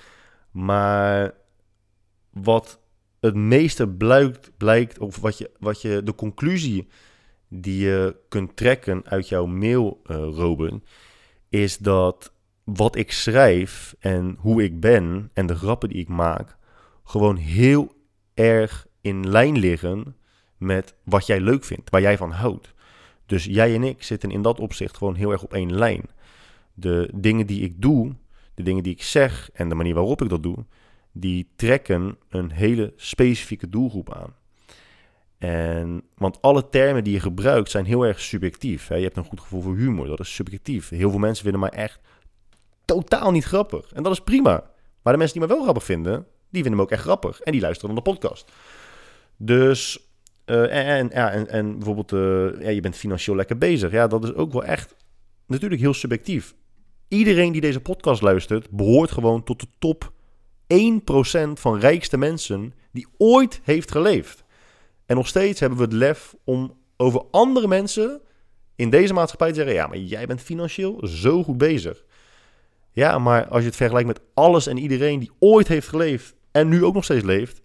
[0.50, 1.34] Maar
[2.30, 2.80] wat
[3.20, 6.88] het meeste blijkt, blijkt of wat je, wat je, de conclusie
[7.48, 10.84] die je kunt trekken uit jouw mail, uh, Robin,
[11.48, 12.32] is dat
[12.64, 16.56] wat ik schrijf en hoe ik ben en de grappen die ik maak,
[17.04, 17.92] gewoon heel
[18.34, 20.16] erg in lijn liggen
[20.56, 22.74] met wat jij leuk vindt, waar jij van houdt.
[23.26, 26.02] Dus jij en ik zitten in dat opzicht gewoon heel erg op één lijn.
[26.74, 28.12] De dingen die ik doe,
[28.54, 30.64] de dingen die ik zeg en de manier waarop ik dat doe,
[31.12, 34.34] die trekken een hele specifieke doelgroep aan.
[35.38, 38.88] En, want alle termen die je gebruikt zijn heel erg subjectief.
[38.88, 38.94] Hè?
[38.94, 40.88] Je hebt een goed gevoel voor humor, dat is subjectief.
[40.88, 42.00] Heel veel mensen vinden mij echt
[42.84, 43.92] totaal niet grappig.
[43.92, 44.70] En dat is prima.
[45.02, 47.40] Maar de mensen die me wel grappig vinden, die vinden me ook echt grappig.
[47.40, 48.52] En die luisteren naar de podcast.
[49.36, 50.08] Dus,
[50.46, 53.90] uh, en, ja, en, en bijvoorbeeld, uh, ja, je bent financieel lekker bezig.
[53.90, 54.94] Ja, dat is ook wel echt
[55.46, 56.54] natuurlijk heel subjectief.
[57.14, 60.12] Iedereen die deze podcast luistert, behoort gewoon tot de top
[60.74, 64.44] 1% van rijkste mensen die ooit heeft geleefd.
[65.06, 68.20] En nog steeds hebben we het lef om over andere mensen
[68.76, 72.04] in deze maatschappij te zeggen: ja, maar jij bent financieel zo goed bezig.
[72.90, 76.68] Ja, maar als je het vergelijkt met alles en iedereen die ooit heeft geleefd en
[76.68, 77.60] nu ook nog steeds leeft,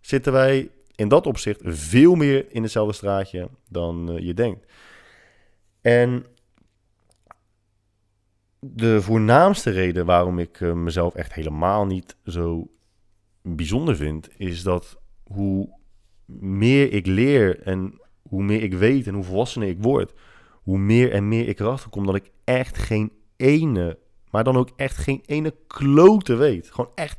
[0.00, 4.72] zitten wij in dat opzicht veel meer in hetzelfde straatje dan uh, je denkt.
[5.80, 6.24] En
[8.60, 12.70] de voornaamste reden waarom ik uh, mezelf echt helemaal niet zo
[13.42, 15.78] bijzonder vind, is dat hoe
[16.38, 20.12] meer ik leer en hoe meer ik weet en hoe volwassener ik word,
[20.62, 23.98] hoe meer en meer ik erachter kom dat ik echt geen ene,
[24.30, 26.70] maar dan ook echt geen ene klote weet.
[26.70, 27.18] Gewoon echt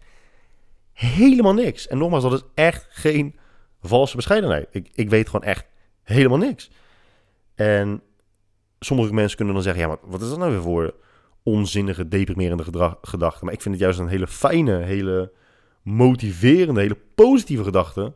[0.93, 1.87] helemaal niks.
[1.87, 3.35] En nogmaals, dat is echt geen
[3.81, 4.67] valse bescheidenheid.
[4.71, 5.65] Ik, ik weet gewoon echt
[6.03, 6.71] helemaal niks.
[7.55, 8.01] En
[8.79, 10.95] sommige mensen kunnen dan zeggen, ja, maar wat is dat nou weer voor
[11.43, 13.45] onzinnige, deprimerende gedrag, gedachte?
[13.45, 15.31] Maar ik vind het juist een hele fijne, hele
[15.81, 18.13] motiverende, hele positieve gedachte.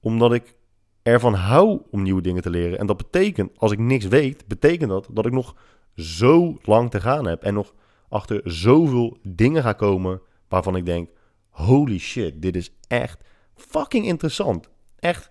[0.00, 0.54] Omdat ik
[1.02, 2.78] ervan hou om nieuwe dingen te leren.
[2.78, 5.56] En dat betekent, als ik niks weet, betekent dat dat ik nog
[5.94, 7.42] zo lang te gaan heb.
[7.42, 7.74] En nog
[8.08, 11.10] achter zoveel dingen ga komen waarvan ik denk,
[11.50, 14.68] holy shit, dit is echt fucking interessant.
[14.98, 15.30] Echt,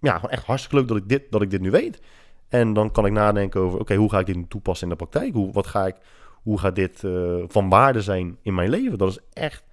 [0.00, 2.00] ja, gewoon echt hartstikke leuk dat ik dit, dat ik dit nu weet.
[2.48, 5.34] En dan kan ik nadenken over, oké, hoe ga ik dit toepassen in de praktijk?
[5.34, 5.96] Hoe, wat ga ik,
[6.44, 8.98] hoe gaat dit uh, van waarde zijn in mijn leven?
[8.98, 9.64] Dat is echt,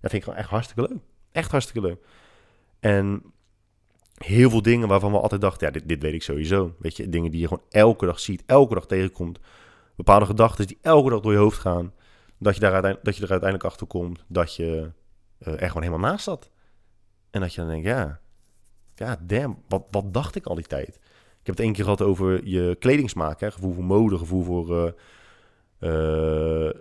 [0.00, 1.00] dat vind ik gewoon echt hartstikke leuk.
[1.32, 1.98] Echt hartstikke leuk.
[2.80, 3.22] En
[4.14, 6.74] heel veel dingen waarvan we altijd dachten, ja, dit, dit weet ik sowieso.
[6.78, 9.38] Weet je, dingen die je gewoon elke dag ziet, elke dag tegenkomt.
[9.96, 11.92] Bepaalde gedachten die elke dag door je hoofd gaan.
[12.38, 14.90] Dat je, daar dat je er uiteindelijk achter komt dat je
[15.38, 16.50] uh, er gewoon helemaal naast zat.
[17.30, 18.20] En dat je dan denkt, ja,
[18.94, 19.18] ja
[19.68, 20.88] wat, wat dacht ik al die tijd?
[21.40, 24.92] Ik heb het één keer gehad over je kledingsmaak, gevoel voor mode, gevoel voor uh,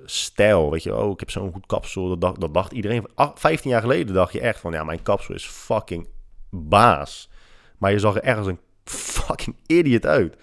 [0.05, 0.71] stijl.
[0.71, 2.09] Weet je, oh, ik heb zo'n goed kapsel.
[2.09, 3.07] Dat dacht, dat dacht iedereen.
[3.15, 6.07] 15 jaar geleden dacht je echt van, ja, mijn kapsel is fucking
[6.49, 7.29] baas.
[7.77, 10.37] Maar je zag er ergens een fucking idiot uit.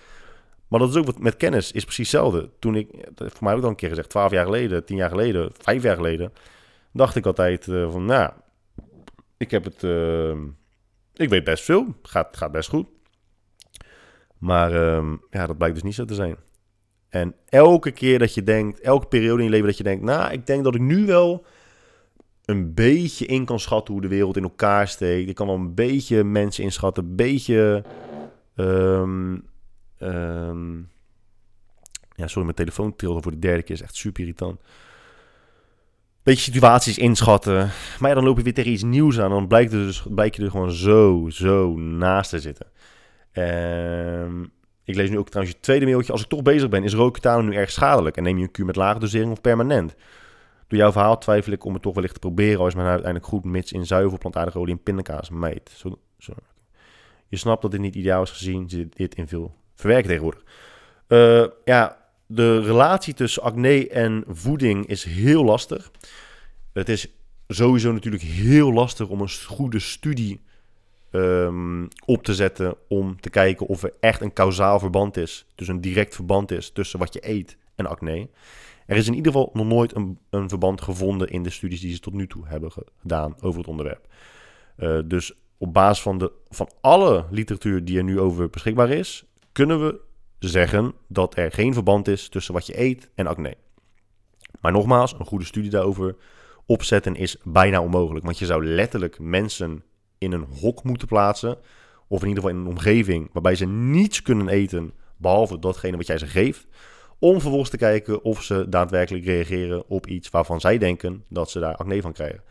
[0.69, 2.51] Maar dat is ook wat met kennis, is precies hetzelfde.
[2.59, 5.51] Toen ik, voor mij ook al een keer gezegd, 12 jaar geleden, 10 jaar geleden,
[5.59, 6.33] 5 jaar geleden,
[6.93, 8.31] dacht ik altijd uh, van, nou,
[9.37, 10.37] ik heb het, uh,
[11.15, 12.87] ik weet best veel, gaat, gaat best goed.
[14.39, 16.37] Maar uh, ja, dat blijkt dus niet zo te zijn.
[17.09, 20.33] En elke keer dat je denkt, elke periode in je leven dat je denkt, nou,
[20.33, 21.45] ik denk dat ik nu wel
[22.45, 25.29] een beetje in kan schatten hoe de wereld in elkaar steekt.
[25.29, 27.85] Ik kan wel een beetje mensen inschatten, een beetje.
[28.57, 29.45] Um,
[29.99, 30.91] um,
[32.15, 33.75] ja, sorry, mijn telefoon trilde voor de derde keer.
[33.75, 34.61] Is echt super irritant.
[36.23, 37.71] Beetje situaties inschatten.
[37.99, 39.31] Maar ja, dan loop je weer tegen iets nieuws aan.
[39.31, 42.67] Dan blijkt, er dus, blijkt je er gewoon zo, zo naast te zitten.
[43.33, 44.53] Um,
[44.89, 46.13] ik lees nu ook trouwens je tweede mailtje.
[46.13, 48.17] Als ik toch bezig ben, is rooketano nu erg schadelijk?
[48.17, 49.95] En neem je een kuur met lage dosering of permanent?
[50.67, 52.61] Door jouw verhaal twijfel ik om het toch wellicht te proberen.
[52.61, 55.71] Al is mijn uiteindelijk goed, mits in zuivel, plantaardige olie en pindakaas meet.
[55.77, 56.33] Zo, zo.
[57.29, 60.43] Je snapt dat dit niet ideaal is gezien dit in veel verwerken tegenwoordig.
[61.09, 65.91] Uh, ja, de relatie tussen acne en voeding is heel lastig.
[66.73, 67.09] Het is
[67.49, 70.41] sowieso natuurlijk heel lastig om een goede studie
[71.11, 75.69] um, op te zetten om te kijken of er echt een kausaal verband is, dus
[75.69, 78.29] een direct verband is tussen wat je eet en acne.
[78.87, 81.95] Er is in ieder geval nog nooit een, een verband gevonden in de studies die
[81.95, 84.07] ze tot nu toe hebben gedaan over het onderwerp.
[84.77, 89.25] Uh, dus op basis van, de, van alle literatuur die er nu over beschikbaar is,
[89.53, 90.01] kunnen we
[90.39, 93.57] zeggen dat er geen verband is tussen wat je eet en acne.
[94.61, 96.17] Maar nogmaals, een goede studie daarover
[96.67, 98.25] opzetten is bijna onmogelijk.
[98.25, 99.83] Want je zou letterlijk mensen
[100.19, 101.57] in een hok moeten plaatsen.
[102.09, 106.07] Of in ieder geval in een omgeving waarbij ze niets kunnen eten behalve datgene wat
[106.07, 106.67] jij ze geeft.
[107.19, 111.61] Om vervolgens te kijken of ze daadwerkelijk reageren op iets waarvan zij denken dat ze
[111.61, 112.43] daar acne van krijgen.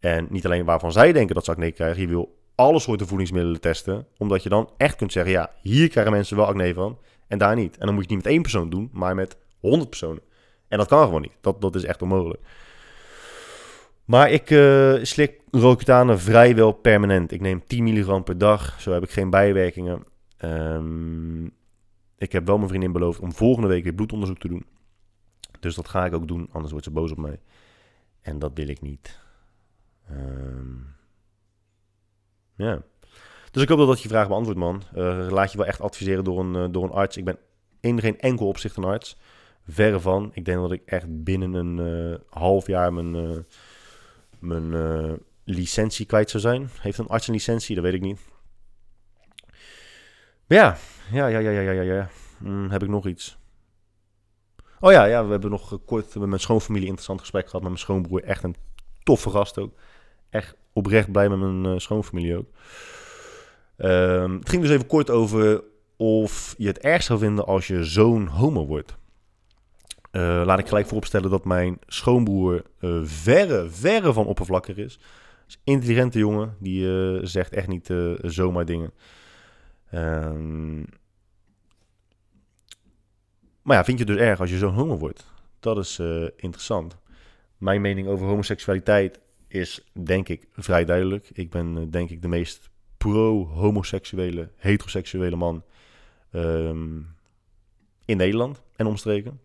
[0.00, 2.00] En niet alleen waarvan zij denken dat ze acne krijgen.
[2.00, 4.06] Je wil alle soorten voedingsmiddelen testen.
[4.18, 6.98] Omdat je dan echt kunt zeggen, ja, hier krijgen mensen wel acne van
[7.28, 7.78] en daar niet.
[7.78, 10.22] En dan moet je het niet met één persoon doen, maar met honderd personen.
[10.68, 11.32] En dat kan gewoon niet.
[11.40, 12.40] Dat, dat is echt onmogelijk.
[14.04, 17.32] Maar ik uh, slik Roaccutane vrijwel permanent.
[17.32, 18.80] Ik neem 10 milligram per dag.
[18.80, 20.04] Zo heb ik geen bijwerkingen.
[20.44, 21.52] Um,
[22.18, 24.66] ik heb wel mijn vriendin beloofd om volgende week weer bloedonderzoek te doen.
[25.60, 27.40] Dus dat ga ik ook doen, anders wordt ze boos op mij.
[28.20, 29.18] En dat wil ik niet.
[30.10, 30.86] Um,
[32.54, 32.82] ja.
[33.50, 34.82] Dus ik hoop dat dat je vraag beantwoordt, man.
[34.96, 37.16] Uh, laat je wel echt adviseren door een, uh, door een arts.
[37.16, 37.38] Ik ben
[37.80, 39.16] in geen enkel opzicht een arts.
[39.68, 40.30] Verre van.
[40.32, 41.78] Ik denk dat ik echt binnen een
[42.10, 43.44] uh, half jaar mijn,
[44.38, 44.72] mijn
[45.50, 46.70] licentie kwijt zou zijn.
[46.80, 47.74] Heeft een arts een licentie?
[47.74, 48.18] Dat weet ik niet.
[50.46, 50.76] Maar ja,
[51.12, 52.08] ja, ja, ja, ja, ja, ja.
[52.38, 53.38] Hmm, heb ik nog iets?
[54.80, 57.60] Oh ja, ja, we hebben nog kort met mijn schoonfamilie interessant gesprek gehad.
[57.60, 58.22] Met mijn schoonbroer.
[58.24, 58.56] Echt een
[59.02, 59.78] toffe gast ook.
[60.30, 62.48] Echt oprecht blij met mijn uh, schoonfamilie ook.
[63.76, 65.62] Um, het ging dus even kort over
[65.96, 68.96] of je het erg zou vinden als je zoon homo wordt.
[70.12, 72.62] Uh, laat ik gelijk vooropstellen dat mijn schoonbroer
[73.02, 74.98] verre, verre van oppervlakkig is.
[75.64, 77.92] Intelligente jongen, die uh, zegt echt niet
[78.22, 78.92] zomaar dingen.
[79.94, 80.86] Um,
[83.62, 85.26] maar ja, vind je het dus erg als je zo'n homo wordt?
[85.60, 85.98] Dat is
[86.36, 86.96] interessant.
[87.58, 91.30] Mijn mening over homoseksualiteit is denk ik vrij duidelijk.
[91.32, 95.64] Ik ben denk ik de meest pro-homoseksuele, heteroseksuele man
[96.32, 97.14] um,
[98.04, 99.40] in Nederland en omstreken.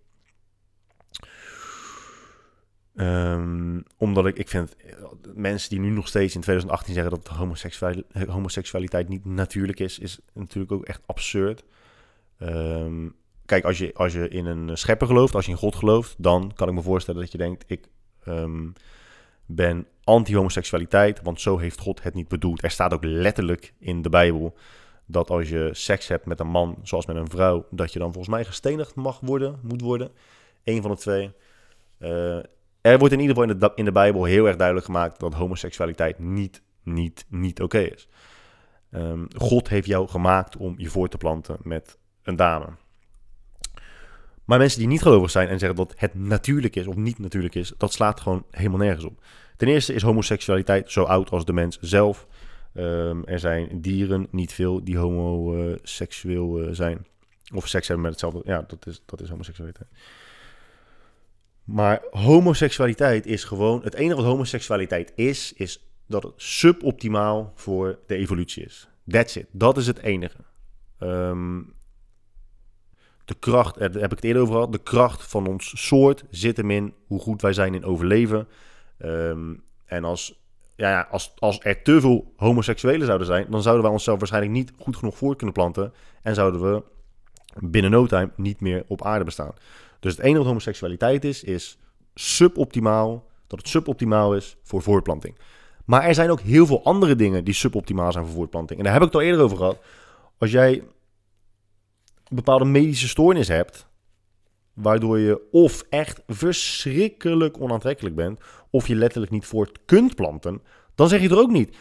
[2.96, 4.76] Um, omdat ik, ik vind
[5.34, 7.28] mensen die nu nog steeds in 2018 zeggen dat
[8.28, 11.64] homoseksualiteit niet natuurlijk is, is natuurlijk ook echt absurd.
[12.40, 13.16] Um,
[13.46, 16.52] kijk, als je, als je in een schepper gelooft, als je in God gelooft, dan
[16.56, 17.88] kan ik me voorstellen dat je denkt, ik
[18.24, 18.68] ehm,
[19.46, 22.64] ben anti-homoseksualiteit, want zo heeft God het niet bedoeld.
[22.64, 24.56] Er staat ook letterlijk in de Bijbel
[25.06, 28.14] dat als je seks hebt met een man zoals met een vrouw, dat je dan
[28.14, 30.12] volgens mij gestenigd mag worden, moet worden.
[30.64, 31.32] Eén van de twee.
[32.00, 32.40] Uh,
[32.86, 35.34] er wordt in ieder geval in de, in de Bijbel heel erg duidelijk gemaakt dat
[35.34, 38.08] homoseksualiteit niet, niet, niet oké is.
[38.92, 42.68] Um, God heeft jou gemaakt om je voor te planten met een dame.
[44.44, 47.56] Maar mensen die niet gelovig zijn en zeggen dat het natuurlijk is of niet natuurlijk
[47.56, 49.24] is, dat slaat gewoon helemaal nergens op.
[49.58, 52.28] Ten eerste is homoseksualiteit zo oud als de mens zelf.
[52.74, 57.06] Um, er zijn dieren, niet veel, die homoseksueel uh, zijn.
[57.54, 58.42] Of seks hebben met hetzelfde.
[58.52, 59.90] Ja, dat is, dat is homoseksualiteit.
[61.66, 63.82] Maar homoseksualiteit is gewoon.
[63.84, 68.90] Het enige wat homoseksualiteit is, is dat het suboptimaal voor de evolutie is.
[69.08, 69.48] That's it.
[69.52, 70.38] Dat is het enige.
[71.00, 71.74] Um,
[73.26, 74.72] de kracht, daar heb ik het eerder over gehad.
[74.72, 78.48] De kracht van ons soort zit hem in hoe goed wij zijn in overleven.
[79.00, 80.44] Um, en als,
[80.76, 84.74] ja, als, als er te veel homoseksuelen zouden zijn, dan zouden wij onszelf waarschijnlijk niet
[84.78, 85.94] goed genoeg voor kunnen planten.
[86.22, 86.84] En zouden we
[87.60, 89.54] binnen no time niet meer op aarde bestaan.
[90.06, 91.78] Dus het enige wat homoseksualiteit is, is
[92.14, 93.28] suboptimaal.
[93.48, 95.38] Dat het suboptimaal is voor voortplanting.
[95.86, 98.80] Maar er zijn ook heel veel andere dingen die suboptimaal zijn voor voortplanting.
[98.80, 99.80] En daar heb ik het al eerder over gehad.
[100.38, 100.74] Als jij
[102.24, 103.88] een bepaalde medische stoornis hebt,
[104.74, 108.40] waardoor je of echt verschrikkelijk onaantrekkelijk bent,
[108.70, 110.62] of je letterlijk niet voort kunt planten,
[110.96, 111.78] dan zeg je er ook niet.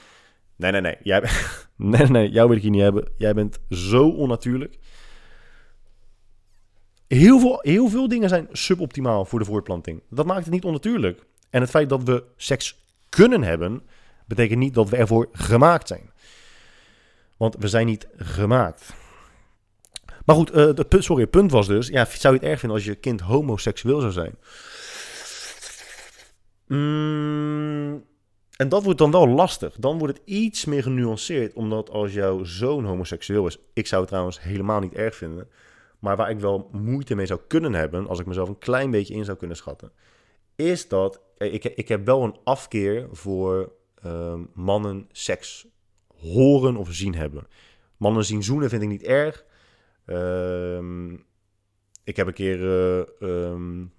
[0.57, 0.97] Nee, nee, nee.
[1.03, 1.23] Jij,
[1.77, 3.09] nee, nee, jou wil ik hier niet hebben.
[3.17, 4.79] Jij bent zo onnatuurlijk.
[7.07, 10.03] Heel veel, heel veel dingen zijn suboptimaal voor de voortplanting.
[10.11, 11.25] Dat maakt het niet onnatuurlijk.
[11.51, 12.79] En het feit dat we seks
[13.09, 13.83] kunnen hebben,
[14.27, 16.11] betekent niet dat we ervoor gemaakt zijn.
[17.37, 18.95] Want we zijn niet gemaakt.
[20.25, 21.89] Maar goed, uh, de, sorry, het punt was dus...
[21.89, 24.35] Ja, zou je het erg vinden als je kind homoseksueel zou zijn?
[26.67, 28.05] Mm,
[28.57, 29.77] en dat wordt dan wel lastig.
[29.79, 31.53] Dan wordt het iets meer genuanceerd.
[31.53, 33.59] Omdat als jouw zoon homoseksueel is...
[33.73, 35.49] Ik zou het trouwens helemaal niet erg vinden...
[36.05, 39.15] Maar waar ik wel moeite mee zou kunnen hebben, als ik mezelf een klein beetje
[39.15, 39.93] in zou kunnen schatten,
[40.57, 43.73] is dat eh, ik, ik heb wel een afkeer voor
[44.07, 45.67] um, mannen seks
[46.21, 47.47] horen of zien hebben.
[47.97, 49.45] Mannen zien zoenen vind ik niet erg.
[50.07, 51.25] Um,
[52.05, 53.93] ik heb een keer, uh, um,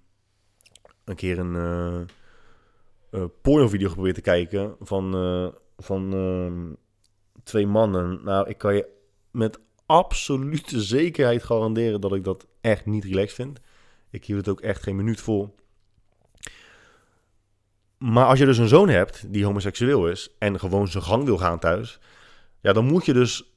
[1.04, 2.00] een, keer een uh,
[3.10, 5.10] uh, pornovideo geprobeerd te kijken van,
[5.76, 6.78] van
[7.42, 8.24] twee mannen.
[8.24, 8.88] Nou, ik kan je
[9.30, 13.60] met absolute zekerheid garanderen dat ik dat echt niet relaxed vind.
[14.10, 15.54] Ik hield het ook echt geen minuut vol.
[17.98, 21.38] Maar als je dus een zoon hebt die homoseksueel is en gewoon zijn gang wil
[21.38, 21.98] gaan thuis,
[22.60, 23.54] ja, dan moet je dus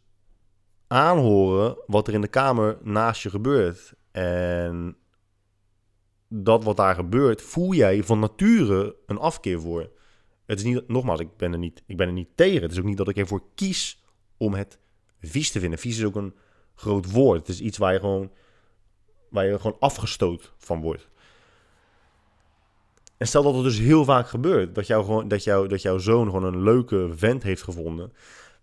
[0.87, 3.93] aanhoren wat er in de kamer naast je gebeurt.
[4.11, 4.97] En
[6.27, 9.89] dat wat daar gebeurt, voel jij van nature een afkeer voor.
[10.45, 12.61] Het is niet, nogmaals, ik ben er niet, ik ben er niet tegen.
[12.61, 14.03] Het is ook niet dat ik ervoor kies
[14.37, 14.79] om het
[15.21, 15.79] vies te vinden.
[15.79, 16.35] Vies is ook een
[16.75, 17.39] groot woord.
[17.39, 18.31] Het is iets waar je gewoon,
[19.29, 21.09] waar je gewoon afgestoot van wordt.
[23.17, 25.97] En stel dat het dus heel vaak gebeurt, dat, jou gewoon, dat, jou, dat jouw
[25.97, 28.13] zoon gewoon een leuke vent heeft gevonden.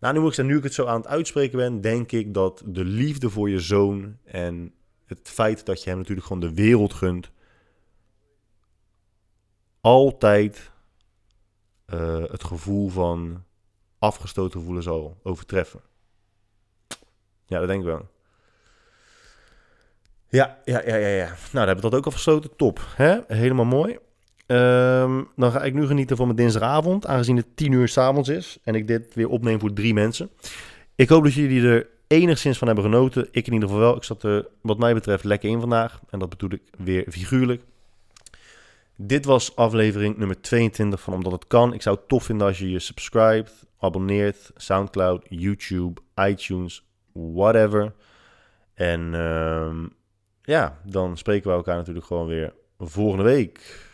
[0.01, 2.35] Nou, nu, moet ik zeggen, nu ik het zo aan het uitspreken ben, denk ik
[2.35, 4.75] dat de liefde voor je zoon en
[5.07, 7.31] het feit dat je hem natuurlijk gewoon de wereld gunt,
[9.81, 10.71] altijd
[11.95, 13.45] uh, het gevoel van
[13.99, 15.81] afgestoten voelen zal overtreffen.
[17.47, 18.09] Ja, dat denk ik wel.
[20.29, 21.27] Ja, ja, ja, ja, ja.
[21.27, 22.57] Nou, dan hebben we dat ook afgesloten.
[22.57, 22.81] Top.
[22.97, 23.19] Hè?
[23.27, 23.99] Helemaal mooi.
[24.47, 28.59] Um, dan ga ik nu genieten van mijn dinsdagavond, aangezien het 10 uur s'avonds is
[28.63, 30.31] en ik dit weer opneem voor drie mensen.
[30.95, 33.29] Ik hoop dat jullie er enigszins van hebben genoten.
[33.31, 33.97] Ik in ieder geval wel.
[33.97, 36.01] Ik zat er wat mij betreft lekker in vandaag.
[36.11, 37.63] En dat bedoel ik weer figuurlijk.
[38.97, 41.73] Dit was aflevering nummer 22 van Omdat Het Kan.
[41.73, 46.86] Ik zou het tof vinden als je je subscribt, abonneert, Soundcloud, YouTube, iTunes,
[47.35, 47.93] whatever.
[48.75, 49.85] En uh,
[50.43, 53.86] ja, dan spreken we elkaar natuurlijk gewoon weer volgende week.